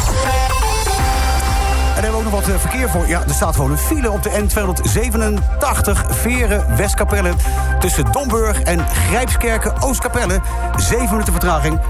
En 2.00 2.06
hebben 2.06 2.22
we 2.22 2.28
ook 2.28 2.32
nog 2.32 2.46
wat 2.46 2.54
eh, 2.54 2.60
verkeer 2.60 2.90
voor. 2.90 3.08
Ja, 3.08 3.22
er 3.22 3.34
staat 3.34 3.54
gewoon 3.54 3.70
een 3.70 3.78
file 3.78 4.10
op 4.10 4.22
de 4.22 4.30
N287 4.30 6.10
Veren 6.10 6.76
Westkapelle. 6.76 7.32
Tussen 7.80 8.12
Domburg 8.12 8.62
en 8.62 8.86
Grijpskerken 8.88 9.82
Oostkapelle. 9.82 10.40
7 10.76 11.10
minuten 11.10 11.32
vertraging. 11.32 11.80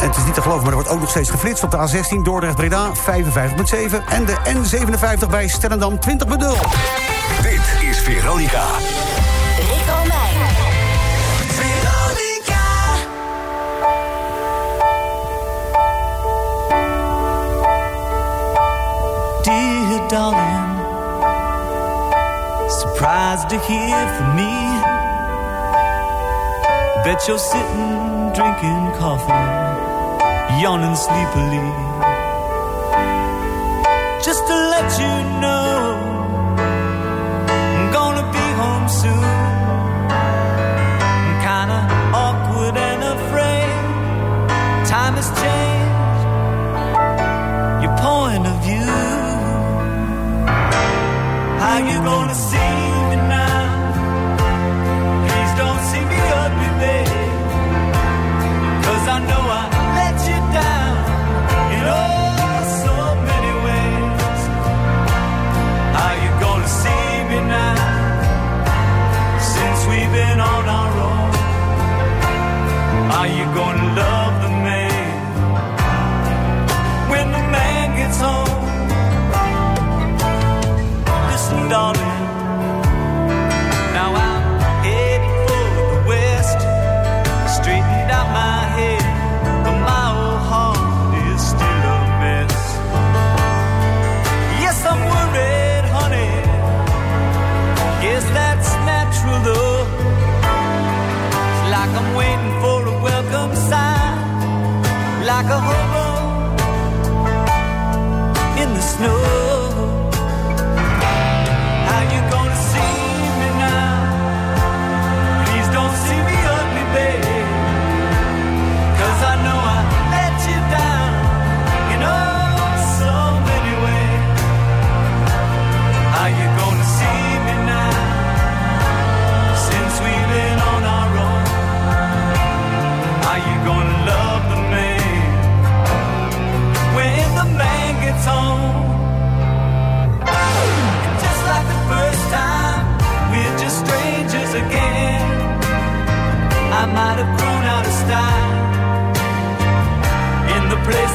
En 0.00 0.06
het 0.08 0.16
is 0.16 0.24
niet 0.24 0.34
te 0.34 0.42
geloven, 0.42 0.62
maar 0.62 0.72
er 0.72 0.78
wordt 0.78 0.88
ook 0.88 1.00
nog 1.00 1.10
steeds 1.10 1.30
geflitst 1.30 1.62
op 1.62 1.70
de 1.70 1.88
A16 1.88 2.22
Dordrecht-Breda 2.22 2.90
55.7 2.94 2.94
en 4.08 4.24
de 4.24 4.36
N57 4.44 5.28
bij 5.30 5.48
Stellendam 5.48 5.98
20.0. 6.08 6.08
Dit 7.42 7.88
is 7.90 7.98
Veronica. 7.98 8.64
Surprised 22.80 23.48
to 23.50 23.58
hear 23.68 23.98
from 24.16 24.28
me. 24.34 24.52
Bet 27.04 27.20
you're 27.28 27.38
sitting 27.38 28.32
drinking 28.34 28.82
coffee, 28.98 29.46
yawning 30.60 30.96
sleepily. 30.96 31.68
Just 34.24 34.42
to 34.48 34.54
let 34.74 34.88
you 35.02 35.14
know, 35.40 36.07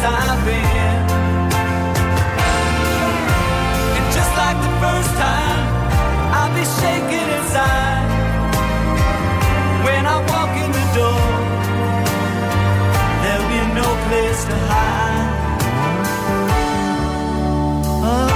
I've. 0.06 0.44
And 3.98 4.06
just 4.14 4.32
like 4.42 4.58
the 4.68 4.74
first 4.84 5.12
time, 5.16 5.66
I'll 6.36 6.54
be 6.60 6.66
shaking 6.80 7.28
inside 7.38 8.08
when 9.86 10.04
I 10.06 10.18
walk 10.32 10.52
in 10.64 10.70
the 10.80 10.86
door. 11.00 11.26
There'll 13.22 13.50
be 13.56 13.62
no 13.82 13.90
place 14.08 14.42
to 14.50 14.56
hide. 14.70 15.32
Oh. 18.12 18.30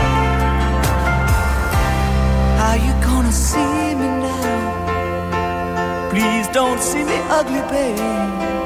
How 2.60 2.76
you 2.86 2.94
gonna 3.04 3.32
see 3.32 3.96
me 4.02 4.10
now? 4.28 6.10
Please 6.12 6.48
don't 6.50 6.80
see 6.80 7.04
me 7.04 7.18
ugly, 7.30 7.62
babe. 7.70 8.57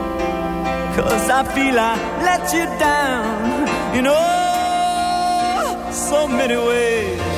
Cause 0.95 1.29
I 1.29 1.43
feel 1.55 1.79
I 1.79 1.95
let 2.21 2.53
you 2.53 2.65
down 2.77 3.67
in 3.97 4.05
oh 4.07 5.89
so 5.91 6.27
many 6.27 6.57
ways. 6.57 7.30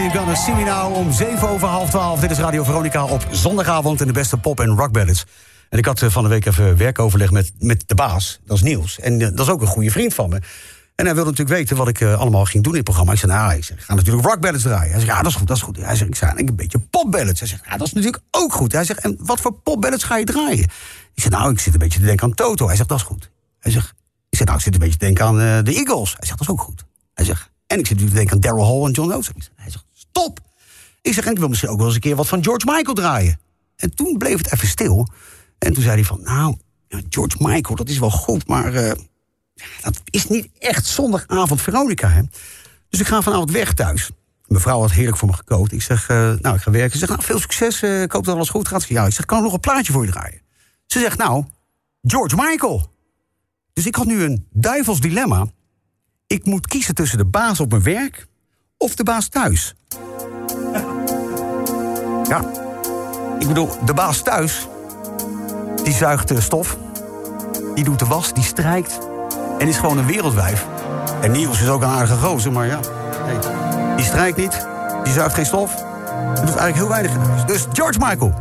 You 0.00 0.12
Gonna 0.12 0.34
See 0.34 0.54
Me 0.54 0.84
om 0.94 1.12
7 1.12 1.48
over 1.48 1.68
half 1.68 1.90
12. 1.90 2.20
Dit 2.20 2.30
is 2.30 2.38
Radio 2.38 2.64
Veronica 2.64 3.04
op 3.04 3.26
zondagavond 3.30 4.00
in 4.00 4.06
de 4.06 4.12
beste 4.12 4.36
pop- 4.36 4.60
en 4.60 4.76
rockballads. 4.76 5.24
En 5.68 5.78
ik 5.78 5.84
had 5.84 6.02
eh, 6.02 6.10
van 6.10 6.22
de 6.22 6.28
week 6.28 6.46
even 6.46 6.76
werkoverleg 6.76 7.30
met, 7.30 7.52
met 7.58 7.82
de 7.86 7.94
baas, 7.94 8.40
dat 8.44 8.56
is 8.56 8.62
Niels. 8.62 8.98
En 8.98 9.20
eh, 9.20 9.28
dat 9.28 9.46
is 9.46 9.48
ook 9.48 9.60
een 9.60 9.66
goede 9.66 9.90
vriend 9.90 10.14
van 10.14 10.28
me. 10.28 10.40
En 10.94 11.04
hij 11.04 11.14
wilde 11.14 11.30
natuurlijk 11.30 11.58
weten 11.58 11.76
wat 11.76 11.88
ik 11.88 12.00
eh, 12.00 12.18
allemaal 12.18 12.44
ging 12.44 12.62
doen 12.62 12.72
in 12.72 12.78
het 12.78 12.88
programma. 12.88 13.12
Ik 13.12 13.18
zei, 13.18 13.32
nou, 13.32 13.52
ik, 13.52 13.68
ik 13.68 13.80
ga 13.80 13.94
natuurlijk 13.94 14.26
rockballads 14.26 14.62
draaien. 14.62 14.90
Hij 14.90 15.00
zegt, 15.00 15.12
ja, 15.12 15.22
dat 15.22 15.30
is 15.30 15.36
goed, 15.36 15.46
dat 15.48 15.56
is 15.56 15.62
goed. 15.62 15.76
Hij 15.76 15.96
zegt, 15.96 16.10
ik 16.10 16.16
zei, 16.16 16.32
ik 16.36 16.48
een 16.48 16.56
beetje 16.56 16.78
popballads. 16.78 17.40
Hij 17.40 17.48
zegt, 17.48 17.62
ja, 17.64 17.76
dat 17.76 17.86
is 17.86 17.92
natuurlijk 17.92 18.22
ook 18.30 18.52
goed. 18.52 18.72
Hij 18.72 18.84
zegt, 18.84 19.00
en 19.00 19.16
wat 19.20 19.40
voor 19.40 19.52
popballads 19.52 20.04
ga 20.04 20.16
je 20.16 20.24
draaien? 20.24 20.64
Ik 21.14 21.22
zeg, 21.22 21.30
nou, 21.30 21.52
ik 21.52 21.58
zit 21.60 21.72
een 21.72 21.78
beetje 21.78 21.98
te 21.98 22.06
denken 22.06 22.26
aan 22.26 22.34
Toto. 22.34 22.66
Hij 22.66 22.76
zegt, 22.76 22.88
dat 22.88 22.98
is 22.98 23.04
goed. 23.04 23.30
Hij 23.58 23.72
zegt, 23.72 23.94
ik 24.30 24.38
zeg, 24.38 24.46
nou, 24.46 24.58
ik 24.58 24.64
zit 24.64 24.74
een 24.74 24.80
beetje 24.80 24.98
te 24.98 25.04
denken 25.04 25.24
aan 25.24 25.64
de 25.64 25.74
Eagles. 25.74 26.14
Hij 26.16 26.26
zegt, 26.26 26.38
dat 26.38 26.40
is 26.40 26.48
ook 26.48 26.60
goed. 26.60 26.84
Hij 27.14 27.24
zegt, 27.24 27.50
en 27.70 27.78
ik 27.78 27.86
zit 27.86 27.96
natuurlijk 27.96 28.10
te 28.10 28.16
denken 28.16 28.34
aan 28.34 28.40
Daryl 28.40 28.64
Hall 28.64 28.86
en 28.86 28.92
John 28.92 29.12
Oates. 29.12 29.50
Hij 29.56 29.70
zegt, 29.70 29.84
stop. 30.10 30.40
Ik 31.02 31.14
zeg, 31.14 31.24
en 31.24 31.32
ik 31.32 31.38
wil 31.38 31.48
misschien 31.48 31.70
ook 31.70 31.76
wel 31.76 31.86
eens 31.86 31.94
een 31.94 32.00
keer 32.00 32.16
wat 32.16 32.28
van 32.28 32.44
George 32.44 32.66
Michael 32.66 32.94
draaien. 32.94 33.40
En 33.76 33.94
toen 33.94 34.18
bleef 34.18 34.36
het 34.38 34.52
even 34.52 34.68
stil. 34.68 35.08
En 35.58 35.72
toen 35.72 35.82
zei 35.82 35.94
hij 35.94 36.04
van, 36.04 36.20
nou, 36.22 36.56
George 37.08 37.36
Michael, 37.38 37.76
dat 37.76 37.88
is 37.88 37.98
wel 37.98 38.10
goed, 38.10 38.46
maar 38.46 38.74
eh, 38.74 38.92
dat 39.82 40.00
is 40.04 40.26
niet 40.26 40.48
echt 40.58 40.86
zondagavond 40.86 41.60
Veronica, 41.62 42.08
hè. 42.08 42.22
Dus 42.88 43.00
ik 43.00 43.06
ga 43.06 43.22
vanavond 43.22 43.50
weg 43.50 43.72
thuis. 43.72 44.10
Mijn 44.46 44.62
vrouw 44.62 44.80
had 44.80 44.90
heerlijk 44.90 45.16
voor 45.16 45.28
me 45.28 45.34
gekookt. 45.34 45.72
Ik 45.72 45.82
zeg, 45.82 46.08
eh, 46.08 46.32
nou, 46.40 46.56
ik 46.56 46.62
ga 46.62 46.70
werken. 46.70 46.92
Ze 46.92 46.98
zegt, 46.98 47.10
nou, 47.10 47.22
veel 47.22 47.38
succes, 47.38 47.82
eh, 47.82 48.02
ik 48.02 48.12
hoop 48.12 48.24
dat 48.24 48.34
alles 48.34 48.48
goed 48.48 48.68
gaat. 48.68 48.80
Ik 48.80 48.86
zeg, 48.86 48.96
ja, 48.96 49.06
ik 49.06 49.12
zeg, 49.12 49.24
kan 49.24 49.38
ik 49.38 49.44
nog 49.44 49.52
een 49.52 49.60
plaatje 49.60 49.92
voor 49.92 50.04
je 50.04 50.10
draaien? 50.10 50.40
Ze 50.86 50.98
zegt, 50.98 51.18
nou, 51.18 51.44
George 52.02 52.36
Michael. 52.36 52.92
Dus 53.72 53.86
ik 53.86 53.94
had 53.94 54.06
nu 54.06 54.22
een 54.22 54.46
duivels 54.50 55.00
dilemma. 55.00 55.46
Ik 56.26 56.44
moet 56.44 56.66
kiezen 56.66 56.94
tussen 56.94 57.18
de 57.18 57.24
baas 57.24 57.60
op 57.60 57.70
mijn 57.70 57.82
werk 57.82 58.26
of 58.82 58.94
de 58.94 59.02
baas 59.02 59.28
thuis. 59.28 59.74
Ja, 62.28 62.40
ik 63.38 63.46
bedoel, 63.46 63.68
de 63.84 63.94
baas 63.94 64.22
thuis, 64.22 64.68
die 65.82 65.92
zuigt 65.92 66.28
de 66.28 66.40
stof, 66.40 66.76
die 67.74 67.84
doet 67.84 67.98
de 67.98 68.06
was, 68.06 68.32
die 68.32 68.44
strijkt 68.44 68.98
en 69.58 69.68
is 69.68 69.76
gewoon 69.76 69.98
een 69.98 70.06
wereldwijf. 70.06 70.66
En 71.20 71.30
Niels 71.30 71.60
is 71.60 71.68
ook 71.68 71.82
een 71.82 71.88
aardige 71.88 72.16
gozer, 72.16 72.52
maar 72.52 72.66
ja, 72.66 72.78
die 73.96 74.04
strijkt 74.04 74.36
niet, 74.36 74.66
die 75.04 75.12
zuigt 75.12 75.34
geen 75.34 75.46
stof, 75.46 75.74
die 76.34 76.44
doet 76.44 76.56
eigenlijk 76.56 76.76
heel 76.76 76.88
weinig. 76.88 77.44
Dus 77.46 77.66
George 77.72 77.98
Michael. 77.98 78.34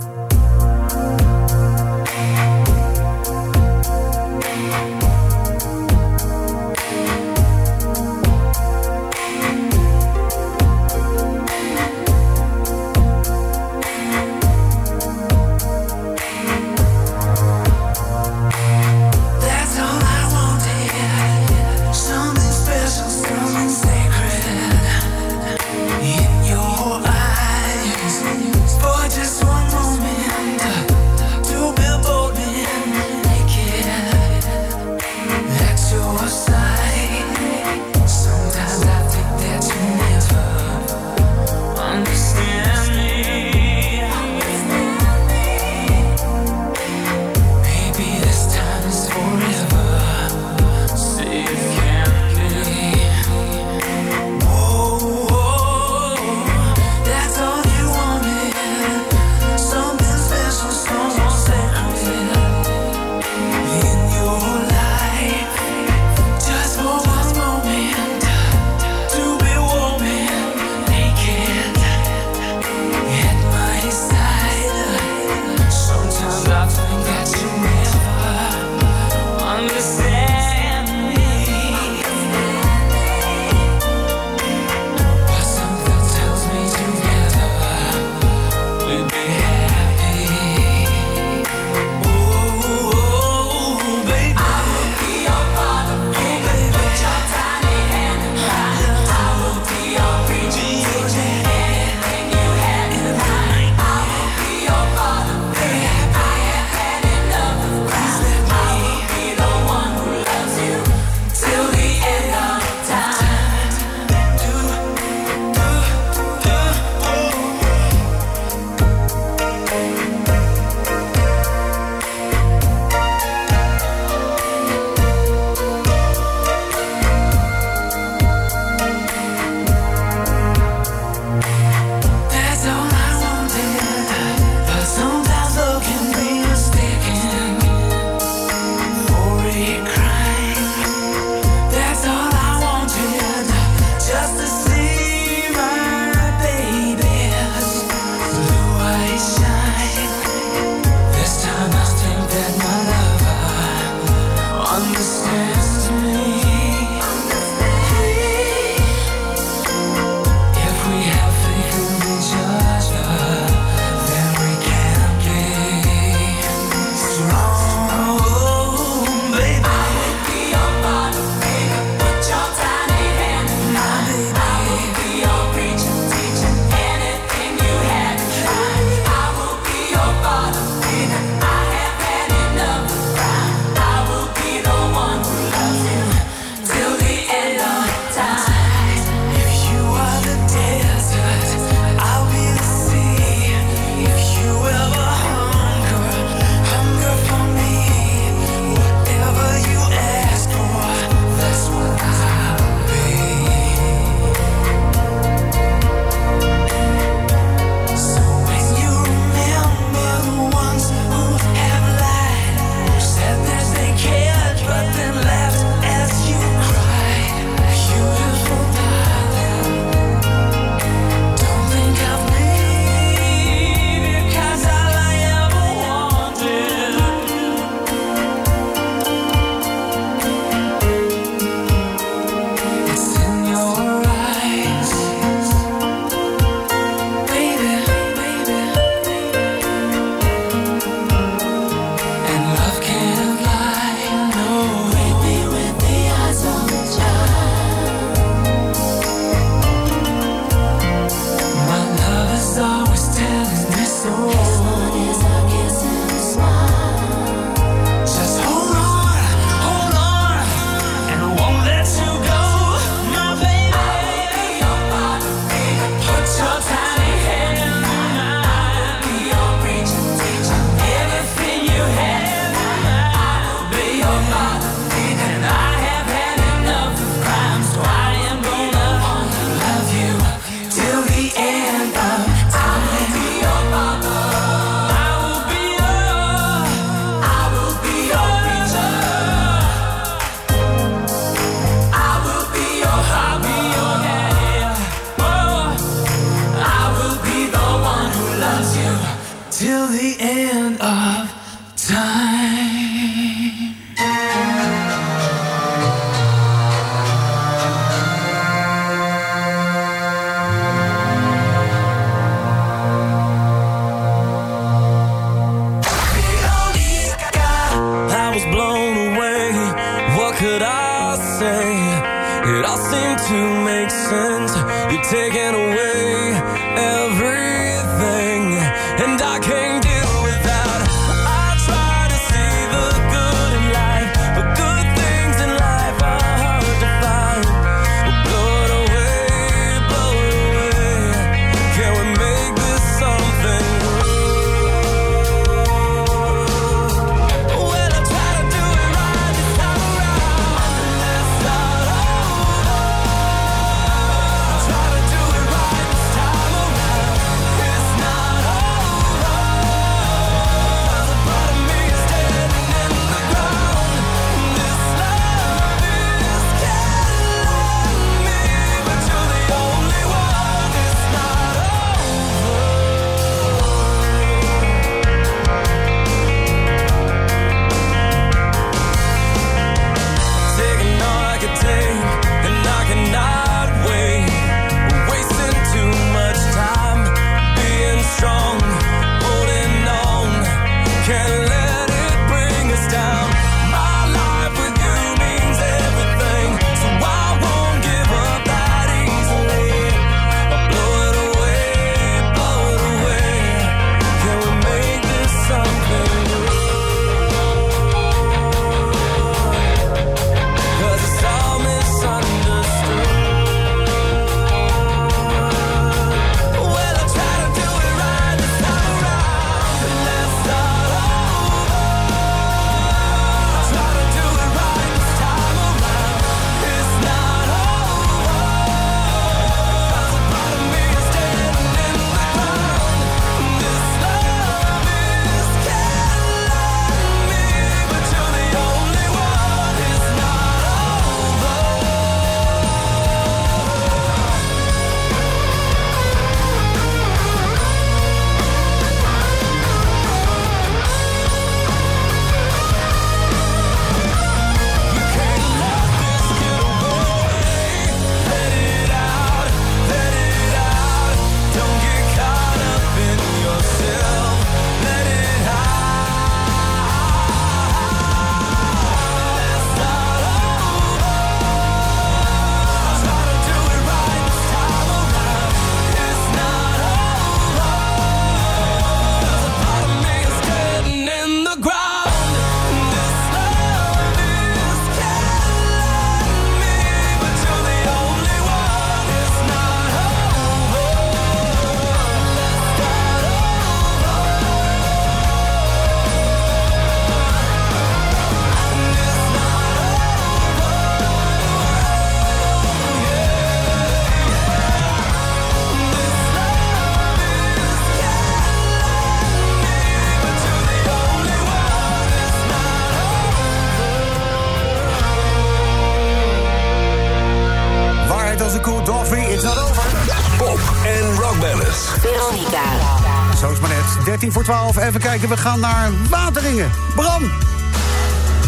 Zo 523.39 523.51
is 523.51 523.59
maar 523.59 523.69
net. 523.69 524.05
13 524.05 524.31
voor 524.31 524.43
12. 524.43 524.77
Even 524.77 524.99
kijken, 524.99 525.29
we 525.29 525.37
gaan 525.37 525.59
naar 525.59 525.89
Wateringen. 526.09 526.69
Bram. 526.95 527.31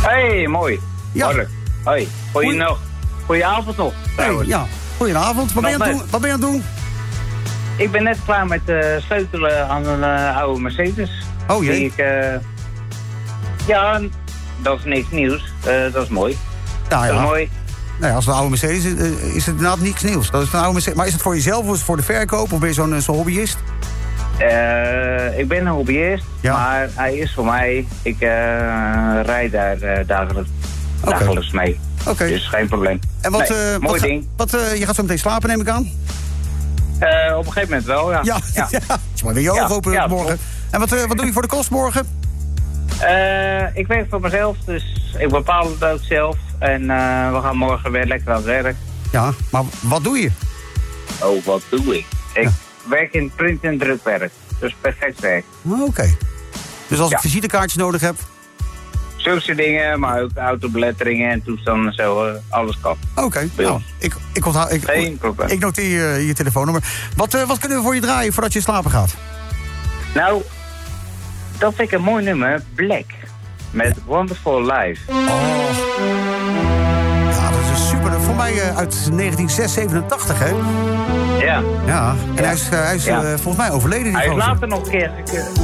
Hey, 0.02 0.48
mooi. 0.48 0.80
Ja. 1.12 1.26
Hoi. 1.84 2.08
Hoi. 2.34 2.64
Goedenavond 3.26 3.78
nog. 3.78 3.94
Hey, 4.16 4.46
ja, 4.46 4.66
goedenavond. 4.98 5.54
Wat 5.54 5.64
ben, 5.64 5.72
je 5.72 5.80
aan 5.80 5.88
het 5.89 5.98
doen? 5.98 6.08
Wat 6.10 6.22
ben 6.22 6.30
je 6.30 6.36
aan 6.36 6.42
het 6.42 6.52
doen? 6.52 6.64
Ik 7.78 7.92
ben 7.92 8.04
net 8.04 8.18
klaar 8.26 8.48
met 8.48 8.62
eh, 8.66 8.78
sleutelen 8.98 9.68
aan 9.70 9.86
een 9.86 10.04
eh, 10.04 10.38
oude 10.38 10.62
Mercedes. 10.62 11.12
Oh 11.48 11.64
jee. 11.64 11.86
Ik, 11.86 11.98
eh, 11.98 12.36
ja, 13.68 14.02
dat 14.62 14.78
is 14.78 14.84
niks 14.84 15.10
nieuws. 15.10 15.54
Dat 15.92 16.04
is 16.04 16.10
mooi. 16.10 16.38
Nou 16.89 17.08
Dat 17.08 17.16
is 17.16 17.22
mooi. 17.22 17.50
Nou 18.00 18.12
ja, 18.12 18.16
als 18.16 18.28
een 18.28 18.34
oude 18.34 18.50
Mercedes 18.50 18.84
is, 18.84 18.94
is 19.34 19.46
het 19.46 19.56
inderdaad 19.56 19.80
niks 19.80 20.02
nieuws. 20.04 20.30
Dat 20.30 20.42
is 20.42 20.54
een 20.54 20.60
oude 20.60 20.74
Mercedes. 20.74 20.98
Maar 20.98 21.08
is 21.08 21.14
het 21.14 21.22
voor 21.22 21.36
jezelf 21.36 21.66
of 21.66 21.72
is 21.72 21.78
het 21.78 21.86
voor 21.86 21.98
de 21.98 22.04
verkoop? 22.04 22.52
Of 22.52 22.60
ben 22.60 22.68
je 22.68 22.74
zo'n 22.74 23.02
zo'n 23.02 23.16
hobbyist? 23.16 23.58
Eh, 24.42 25.39
ik 25.39 25.48
ben 25.48 25.60
een 25.60 25.68
hobbyist, 25.68 26.24
maar 26.44 26.89
hij 26.94 27.16
is 27.16 27.34
voor 27.34 27.46
mij. 27.46 27.88
Ik 28.02 28.22
eh, 28.22 28.30
rijd 29.24 29.52
daar 29.52 29.82
eh, 29.82 30.08
dagelijks, 30.08 30.50
dagelijks 31.04 31.52
mee. 31.52 31.80
Oké. 32.08 32.28
Dus 32.28 32.48
geen 32.48 32.68
probleem. 32.68 33.00
En 33.22 33.32
wat, 33.32 33.50
Nee, 33.50 33.80
mooi 33.80 33.92
wat, 33.92 34.00
ding. 34.00 34.28
Wat, 34.36 34.52
je 34.52 34.86
gaat 34.86 34.96
zo 34.96 35.02
meteen 35.02 35.20
slapen, 35.20 35.50
neem 35.50 35.62
ik 35.62 35.68
aan? 35.68 35.89
Op 37.38 37.46
een 37.46 37.52
gegeven 37.52 37.70
moment 37.70 37.86
wel, 37.86 38.12
ja. 38.12 38.20
Ja, 38.24 38.39
ja. 38.54 38.70
maar 39.24 39.34
weer 39.34 39.44
je 39.44 39.52
ogen 39.52 39.68
Ja, 39.68 39.74
open 39.74 39.92
ja, 39.92 40.08
morgen. 40.08 40.39
En 40.72 40.80
wat, 40.80 40.89
wat 40.89 41.18
doe 41.18 41.26
je 41.26 41.34
voor 41.34 41.42
de 41.42 41.48
kost 41.48 41.70
morgen? 41.70 42.20
Ik 43.74 43.88
werk 43.88 44.06
voor 44.10 44.22
mezelf, 44.22 44.58
dus 44.66 45.14
ik 45.18 45.30
bepaal 45.30 45.64
het 45.64 45.84
ook 45.84 46.04
zelf. 46.04 46.36
En 46.60 46.82
we 47.34 47.39
gaan 47.44 47.58
morgen 47.58 47.92
weer 47.92 48.06
lekker 48.06 48.30
aan 48.30 48.36
het 48.36 48.46
werk. 48.46 48.76
Ja, 49.12 49.32
maar 49.52 49.64
wat 49.82 50.04
doe 50.04 50.18
je? 50.20 50.32
Oh, 51.24 51.46
wat 51.46 51.62
doe 51.70 51.98
ik? 51.98 52.06
Ik 52.34 52.50
werk 52.90 53.14
in 53.14 53.32
print- 53.36 53.64
en 53.64 53.78
drukwerk. 53.78 54.32
Dus 54.60 54.76
perfect 54.82 55.20
werk. 55.20 55.44
Oh, 55.62 55.82
Oké. 55.84 56.16
Dus 56.88 57.00
als 57.00 57.10
ik 57.12 57.16
Ja. 57.16 57.22
visitekaartjes 57.22 57.76
nodig 57.84 58.02
heb... 58.02 58.16
Zulke 59.16 59.56
dingen, 59.56 60.00
maar 60.00 60.22
ook 60.22 60.30
autobeletteringen 60.36 61.32
en 61.32 61.44
toestanden 61.44 61.88
en 61.88 61.94
zo. 61.94 62.26
eh, 62.26 62.34
alles 62.50 62.78
kan. 62.82 62.98
Oké, 63.16 63.50
Bij 63.56 63.66
nou, 63.66 63.76
ons. 63.78 63.84
ik, 63.98 64.16
ik, 64.34 64.46
onthoud, 64.46 64.72
ik, 64.72 64.84
Geen 64.84 65.18
probleem. 65.18 65.50
ik 65.50 65.60
noteer 65.60 66.16
je, 66.16 66.26
je 66.26 66.34
telefoonnummer. 66.34 66.84
Wat, 67.16 67.34
eh, 67.34 67.44
wat 67.48 67.58
kunnen 67.58 67.78
we 67.78 67.84
voor 67.84 67.96
je 67.96 68.02
draaien 68.02 68.34
voordat 68.34 68.54
je 68.54 68.62
slapen 68.62 68.92
gaat? 68.92 69.16
Nou, 70.14 70.42
dat 71.58 71.74
vind 71.76 71.92
ik 71.92 71.98
een 71.98 72.04
mooi 72.04 72.24
nummer. 72.24 72.64
Black. 72.76 73.06
Met 73.72 73.98
Wonderful 74.06 74.62
Life. 74.66 75.02
Ja, 77.32 77.50
dat 77.52 77.60
is 77.62 77.70
een 77.70 77.88
super. 77.88 78.22
Voor 78.22 78.36
mij 78.36 78.52
eh, 78.54 78.78
uit 78.78 79.10
1987, 79.18 80.40
hè? 80.40 80.52
Ja. 81.52 81.62
Ja, 81.86 82.14
en 82.36 82.43
hij 82.43 82.54
is, 82.54 82.70
eh, 82.70 82.84
hij 82.84 82.95
is 82.95 83.06
Ja. 83.06 83.22
eh, 83.22 83.28
volgens 83.28 83.56
mij 83.58 83.72
overleden. 83.72 84.04
Die 84.04 84.14
Hij 84.16 84.26
is 84.26 84.32
gozer. 84.32 84.47
later 84.47 84.68
nog 84.68 84.84
een 84.86 84.89
keer... 84.91 85.12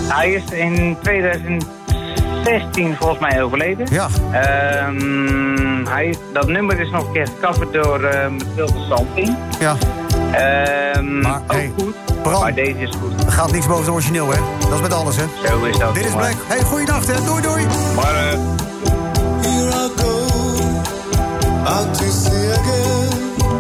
Hij 0.08 0.32
is 0.32 0.44
in 0.52 0.98
2016 1.02 2.96
volgens 3.00 3.20
mij 3.20 3.44
overleden. 3.44 3.88
Ja. 3.92 4.08
Ehm, 4.32 5.86
hij, 5.90 6.16
dat 6.34 6.48
nummer 6.48 6.80
is 6.80 6.90
nog 6.92 7.08
een 7.08 7.14
keer 7.14 7.28
gecoverd 7.28 7.74
door 7.74 8.02
uh, 8.02 8.28
Mathilde 8.30 8.86
Santing. 8.90 9.38
Ja. 9.60 9.76
Ehm 10.32 11.20
Maar, 11.22 11.42
ook 11.48 11.52
hey, 11.52 11.72
goed, 11.78 11.96
maar 12.42 12.54
deze 12.54 12.78
is 12.80 12.96
goed. 13.02 13.24
Er 13.26 13.32
gaat 13.32 13.52
niks 13.52 13.68
boven 13.68 13.84
het 13.84 13.92
origineel, 13.94 14.30
hè? 14.32 14.38
Dat 14.60 14.74
is 14.74 14.82
met 14.82 14.94
alles, 14.94 15.16
hè? 15.16 15.24
Zo 15.48 15.64
is 15.64 15.78
dat. 15.78 15.94
Dit 15.96 16.06
is. 16.06 16.12
Black. 16.12 16.34
Hey, 16.48 16.62
goeienacht, 16.64 17.08
hè? 17.08 17.24
Doei, 17.26 17.42
doei. 17.42 17.66
Maar 17.96 18.16
eh, 18.16 18.40
Here 19.42 19.70
I 19.70 19.90
go, 19.96 20.12
out 21.64 21.94
to 21.98 22.04
sea 22.06 22.52
again. 22.52 23.57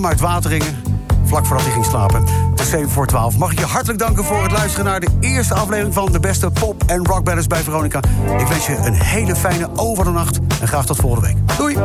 Bram 0.00 0.10
uit 0.10 0.20
Wateringen. 0.20 0.76
Vlak 1.24 1.46
voordat 1.46 1.64
hij 1.64 1.72
ging 1.72 1.84
slapen. 1.84 2.24
Het 2.50 2.60
is 2.60 2.70
7 2.70 2.90
voor 2.90 3.06
12. 3.06 3.38
Mag 3.38 3.52
ik 3.52 3.58
je 3.58 3.64
hartelijk 3.64 3.98
danken 3.98 4.24
voor 4.24 4.42
het 4.42 4.52
luisteren 4.52 4.84
naar 4.84 5.00
de 5.00 5.08
eerste 5.20 5.54
aflevering 5.54 5.94
van 5.94 6.12
de 6.12 6.20
beste 6.20 6.50
pop- 6.50 6.82
en 6.86 7.06
rockballads 7.06 7.46
bij 7.46 7.62
Veronica. 7.62 8.00
Ik 8.38 8.46
wens 8.46 8.66
je 8.66 8.76
een 8.76 8.94
hele 8.94 9.36
fijne 9.36 9.68
overnacht 9.76 10.38
en 10.60 10.68
graag 10.68 10.86
tot 10.86 10.96
volgende 10.96 11.26
week. 11.26 11.56
Doei! 11.56 11.76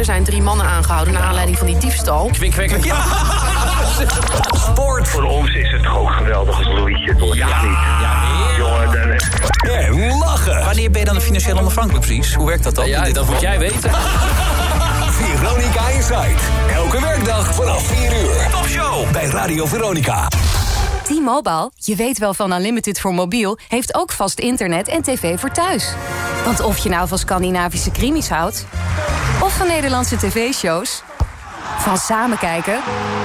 Er 0.00 0.06
zijn 0.06 0.24
drie 0.24 0.42
mannen 0.42 0.66
aangehouden... 0.66 1.14
naar 1.14 1.22
aanleiding 1.22 1.58
van 1.58 1.66
die 1.66 1.78
diefstal. 1.78 2.28
Kwik, 2.32 2.50
kwik, 2.50 2.68
kwik. 2.68 2.84
Ja. 2.84 3.04
Sport. 4.68 5.08
Voor 5.08 5.22
ons 5.22 5.54
is 5.54 5.72
het 5.72 5.86
gewoon 5.86 6.12
geweldig 6.12 6.58
als 6.58 6.66
Louis 6.66 7.04
het 7.04 7.20
wordt. 7.20 7.36
Ja, 7.36 7.62
niet. 7.62 7.76
Jongen, 8.56 9.18
dan 9.62 9.74
En 9.74 10.18
lachen. 10.18 10.64
Wanneer 10.64 10.90
ben 10.90 11.00
je 11.00 11.06
dan 11.06 11.14
de 11.14 11.20
financieel 11.20 11.58
onafhankelijk 11.58 12.06
precies? 12.06 12.34
Hoe 12.34 12.46
werkt 12.46 12.64
dat 12.64 12.74
dan? 12.74 12.88
Ja, 12.88 13.10
dat 13.10 13.26
moet 13.26 13.40
jij 13.40 13.58
weten. 13.58 13.90
Veronica 15.10 15.88
Inside. 15.88 16.40
Elke 16.74 17.00
werkdag 17.00 17.54
vanaf 17.54 17.86
4 17.86 18.22
uur. 18.22 18.48
Top 18.50 18.66
show 18.66 19.12
bij 19.12 19.26
Radio 19.26 19.66
Veronica. 19.66 20.28
T-Mobile, 21.02 21.70
je 21.76 21.96
weet 21.96 22.18
wel 22.18 22.34
van 22.34 22.52
Unlimited 22.52 23.00
voor 23.00 23.14
mobiel... 23.14 23.58
heeft 23.68 23.94
ook 23.94 24.12
vast 24.12 24.38
internet 24.38 24.88
en 24.88 25.02
tv 25.02 25.40
voor 25.40 25.50
thuis. 25.50 25.92
Want 26.44 26.60
of 26.60 26.78
je 26.78 26.88
nou 26.88 27.08
van 27.08 27.18
Scandinavische 27.18 27.90
krimis 27.90 28.28
houdt... 28.28 28.66
of 29.42 29.56
van 29.56 29.66
Nederlandse 29.66 30.16
tv-shows... 30.16 31.02
van 31.78 31.96
samen 31.96 32.38
kijken 32.38 32.80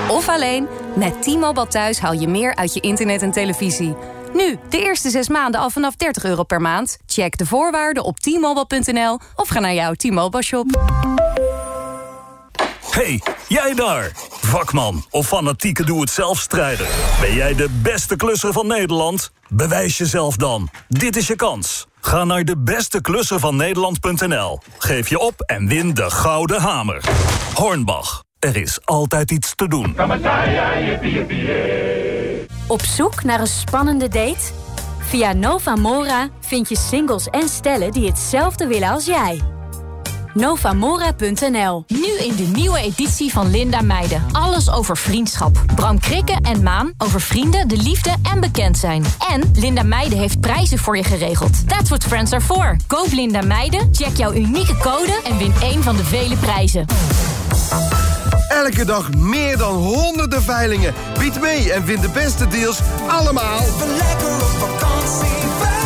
of 0.08 0.30
alleen... 0.30 0.68
met 0.96 1.22
T-Mobile 1.22 1.68
thuis 1.68 2.00
haal 2.00 2.14
je 2.14 2.28
meer 2.28 2.56
uit 2.56 2.74
je 2.74 2.80
internet 2.80 3.22
en 3.22 3.32
televisie. 3.32 3.96
Nu, 4.34 4.60
de 4.70 4.84
eerste 4.84 5.10
zes 5.10 5.30
maanden 5.30 5.62
al 5.62 5.70
vanaf 5.70 5.96
30 5.96 6.24
euro 6.24 6.44
per 6.44 6.62
maand. 6.62 6.98
Check 7.06 7.38
de 7.38 7.46
voorwaarden 7.46 8.04
op 8.04 8.20
t-mobile.nl 8.20 9.20
of 9.36 9.48
ga 9.48 9.60
naar 9.60 9.74
jouw 9.74 9.94
T-Mobile 9.94 10.44
shop. 10.44 10.66
Hey, 12.92 13.22
jij 13.48 13.74
daar! 13.74 14.12
Vakman 14.30 15.06
of 15.10 15.28
fanatieke 15.28 15.84
doe-het-zelf-strijder. 15.84 16.88
Ben 17.22 17.34
jij 17.34 17.56
de 17.56 17.70
beste 17.82 18.16
klusser 18.16 18.54
van 18.54 18.68
Nederland? 18.68 19.32
Bewijs 19.48 19.98
jezelf 19.98 20.36
dan. 20.36 20.70
Dit 20.88 21.16
is 21.16 21.28
je 21.28 21.36
kans. 21.36 21.88
Ga 22.06 22.24
naar 22.24 22.44
de 22.44 22.58
beste 22.58 23.02
klusser 23.02 23.40
van 23.40 23.56
Nederland.nl. 23.56 24.60
Geef 24.78 25.10
je 25.10 25.20
op 25.20 25.42
en 25.42 25.68
win 25.68 25.94
de 25.94 26.10
Gouden 26.10 26.62
Hamer. 26.62 27.04
Hornbach. 27.54 28.24
Er 28.40 28.56
is 28.56 28.80
altijd 28.84 29.32
iets 29.32 29.56
te 29.56 29.68
doen. 29.68 29.96
Op 32.68 32.82
zoek 32.82 33.24
naar 33.24 33.40
een 33.40 33.48
spannende 33.48 34.08
date? 34.08 34.52
Via 35.00 35.34
Novamora 35.34 36.30
vind 36.42 36.70
je 36.70 36.78
singles 36.78 37.28
en 37.28 37.50
stellen 37.50 37.92
die 37.92 38.08
hetzelfde 38.08 38.68
willen 38.68 38.90
als 38.90 39.06
jij. 39.06 39.42
Novamora.nl 40.36 41.84
Nu 41.88 42.18
in 42.18 42.36
de 42.36 42.48
nieuwe 42.54 42.80
editie 42.80 43.32
van 43.32 43.52
Linda 43.52 43.82
Meijden. 43.82 44.24
Alles 44.32 44.72
over 44.72 44.98
vriendschap. 44.98 45.64
Bram 45.76 46.00
Krikken 46.00 46.42
en 46.42 46.64
Maan 46.64 46.94
over 46.98 47.22
vrienden, 47.22 47.68
de 47.68 47.78
liefde 47.78 48.14
en 48.34 48.40
bekend 48.40 48.78
zijn. 48.78 49.04
En 49.30 49.52
Linda 49.54 49.84
Meijden 49.84 50.18
heeft 50.18 50.40
prijzen 50.40 50.78
voor 50.78 50.98
je 50.98 51.04
geregeld. 51.04 51.68
That's 51.70 51.90
what 51.90 52.04
friends 52.04 52.34
are 52.34 52.42
for. 52.42 52.78
Koop 52.88 53.12
Linda 53.12 53.42
Meijden, 53.42 53.90
check 53.92 54.18
jouw 54.18 54.34
unieke 54.34 54.78
code 54.78 55.22
en 55.24 55.38
win 55.38 55.54
één 55.62 55.84
van 55.84 55.96
de 55.96 56.04
vele 56.04 56.36
prijzen. 56.36 56.86
Elke 58.48 58.86
dag 58.86 59.14
meer 59.14 59.58
dan 59.58 59.76
honderden 59.76 60.42
veilingen. 60.42 60.94
Bied 61.20 61.42
mee 61.42 61.74
en 61.74 61.86
win 61.86 62.02
de 62.02 62.10
beste 62.10 62.48
deals 62.48 62.80
allemaal. 63.08 63.60
Lekker 63.98 64.34
op 64.34 64.56
vakantie, 64.60 65.85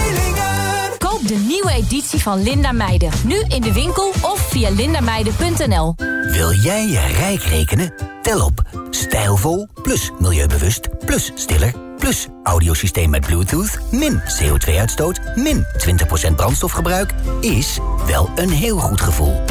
de 1.30 1.36
nieuwe 1.36 1.72
editie 1.72 2.20
van 2.20 2.44
Linda 2.44 2.72
Meijden. 2.72 3.12
Nu 3.26 3.44
in 3.48 3.62
de 3.62 3.74
winkel 3.74 4.10
of 4.22 4.48
via 4.50 4.70
lindameijden.nl. 4.70 5.94
Wil 6.32 6.52
jij 6.52 6.88
je 6.88 7.00
rijk 7.00 7.42
rekenen? 7.42 7.94
Tel 8.22 8.46
op. 8.46 8.62
Stijlvol, 8.90 9.68
plus 9.82 10.12
milieubewust, 10.20 11.06
plus 11.06 11.32
stiller, 11.36 11.74
plus 11.98 12.28
audiosysteem 12.44 13.10
met 13.10 13.26
bluetooth, 13.26 13.80
min 13.92 14.22
CO2-uitstoot, 14.22 15.20
min 15.36 15.66
20% 16.32 16.36
brandstofgebruik, 16.36 17.14
is 17.42 17.80
wel 18.06 18.30
een 18.36 18.52
heel 18.52 18.78
goed 18.78 19.02
gevoel. 19.02 19.42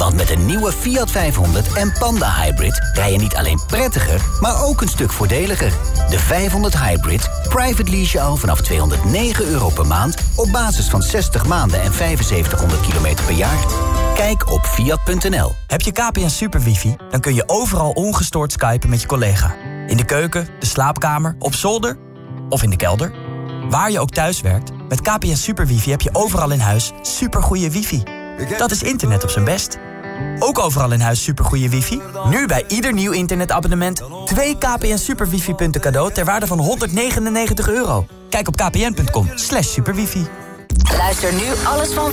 Want 0.00 0.16
met 0.16 0.30
een 0.30 0.46
nieuwe 0.46 0.72
Fiat 0.72 1.10
500 1.10 1.72
en 1.72 1.92
Panda 1.98 2.34
Hybrid 2.42 2.90
rij 2.92 3.12
je 3.12 3.18
niet 3.18 3.36
alleen 3.36 3.60
prettiger, 3.66 4.20
maar 4.40 4.62
ook 4.62 4.80
een 4.80 4.88
stuk 4.88 5.12
voordeliger. 5.12 5.72
De 6.10 6.18
500 6.18 6.78
Hybrid, 6.78 7.30
private 7.48 7.90
lease 7.90 8.18
je 8.18 8.24
al 8.24 8.36
vanaf 8.36 8.60
209 8.60 9.46
euro 9.46 9.68
per 9.68 9.86
maand 9.86 10.16
op 10.36 10.52
basis 10.52 10.88
van 10.88 11.02
60 11.02 11.46
maanden 11.46 11.82
en 11.82 11.92
7500 11.92 12.80
kilometer 12.80 13.24
per 13.24 13.34
jaar. 13.34 13.66
Kijk 14.14 14.50
op 14.50 14.64
fiat.nl. 14.64 15.52
Heb 15.66 15.80
je 15.80 15.92
KPN 15.92 16.28
Super 16.28 16.60
Wifi? 16.60 16.96
Dan 17.10 17.20
kun 17.20 17.34
je 17.34 17.42
overal 17.46 17.90
ongestoord 17.90 18.52
skypen 18.52 18.90
met 18.90 19.00
je 19.00 19.06
collega. 19.06 19.54
In 19.86 19.96
de 19.96 20.04
keuken, 20.04 20.48
de 20.58 20.66
slaapkamer, 20.66 21.36
op 21.38 21.54
zolder 21.54 21.98
of 22.48 22.62
in 22.62 22.70
de 22.70 22.76
kelder. 22.76 23.12
Waar 23.68 23.90
je 23.90 24.00
ook 24.00 24.10
thuis 24.10 24.40
werkt, 24.40 24.70
met 24.88 25.00
KPN 25.00 25.34
Super 25.34 25.66
Wifi 25.66 25.90
heb 25.90 26.00
je 26.00 26.10
overal 26.12 26.50
in 26.50 26.60
huis 26.60 26.92
supergoeie 27.02 27.70
wifi. 27.70 28.02
Dat 28.58 28.70
is 28.70 28.82
internet 28.82 29.22
op 29.22 29.30
zijn 29.30 29.44
best. 29.44 29.78
Ook 30.38 30.58
overal 30.58 30.92
in 30.92 31.00
huis 31.00 31.22
supergoeie 31.22 31.68
wifi? 31.68 32.00
Nu 32.30 32.46
bij 32.46 32.64
ieder 32.68 32.92
nieuw 32.92 33.12
internetabonnement 33.12 34.02
2 34.24 34.58
KPN 34.58 34.96
Super 34.96 35.28
Wifi 35.28 35.54
punten 35.54 35.80
cadeau 35.80 36.12
ter 36.12 36.24
waarde 36.24 36.46
van 36.46 36.58
199 36.58 37.68
euro. 37.68 38.06
Kijk 38.28 38.48
op 38.48 38.56
kpn.com 38.56 39.28
slash 39.34 39.68
superwifi. 39.68 40.26
Luister 40.96 41.32
nu 41.32 41.44
alles 41.64 41.92
van 41.92 42.12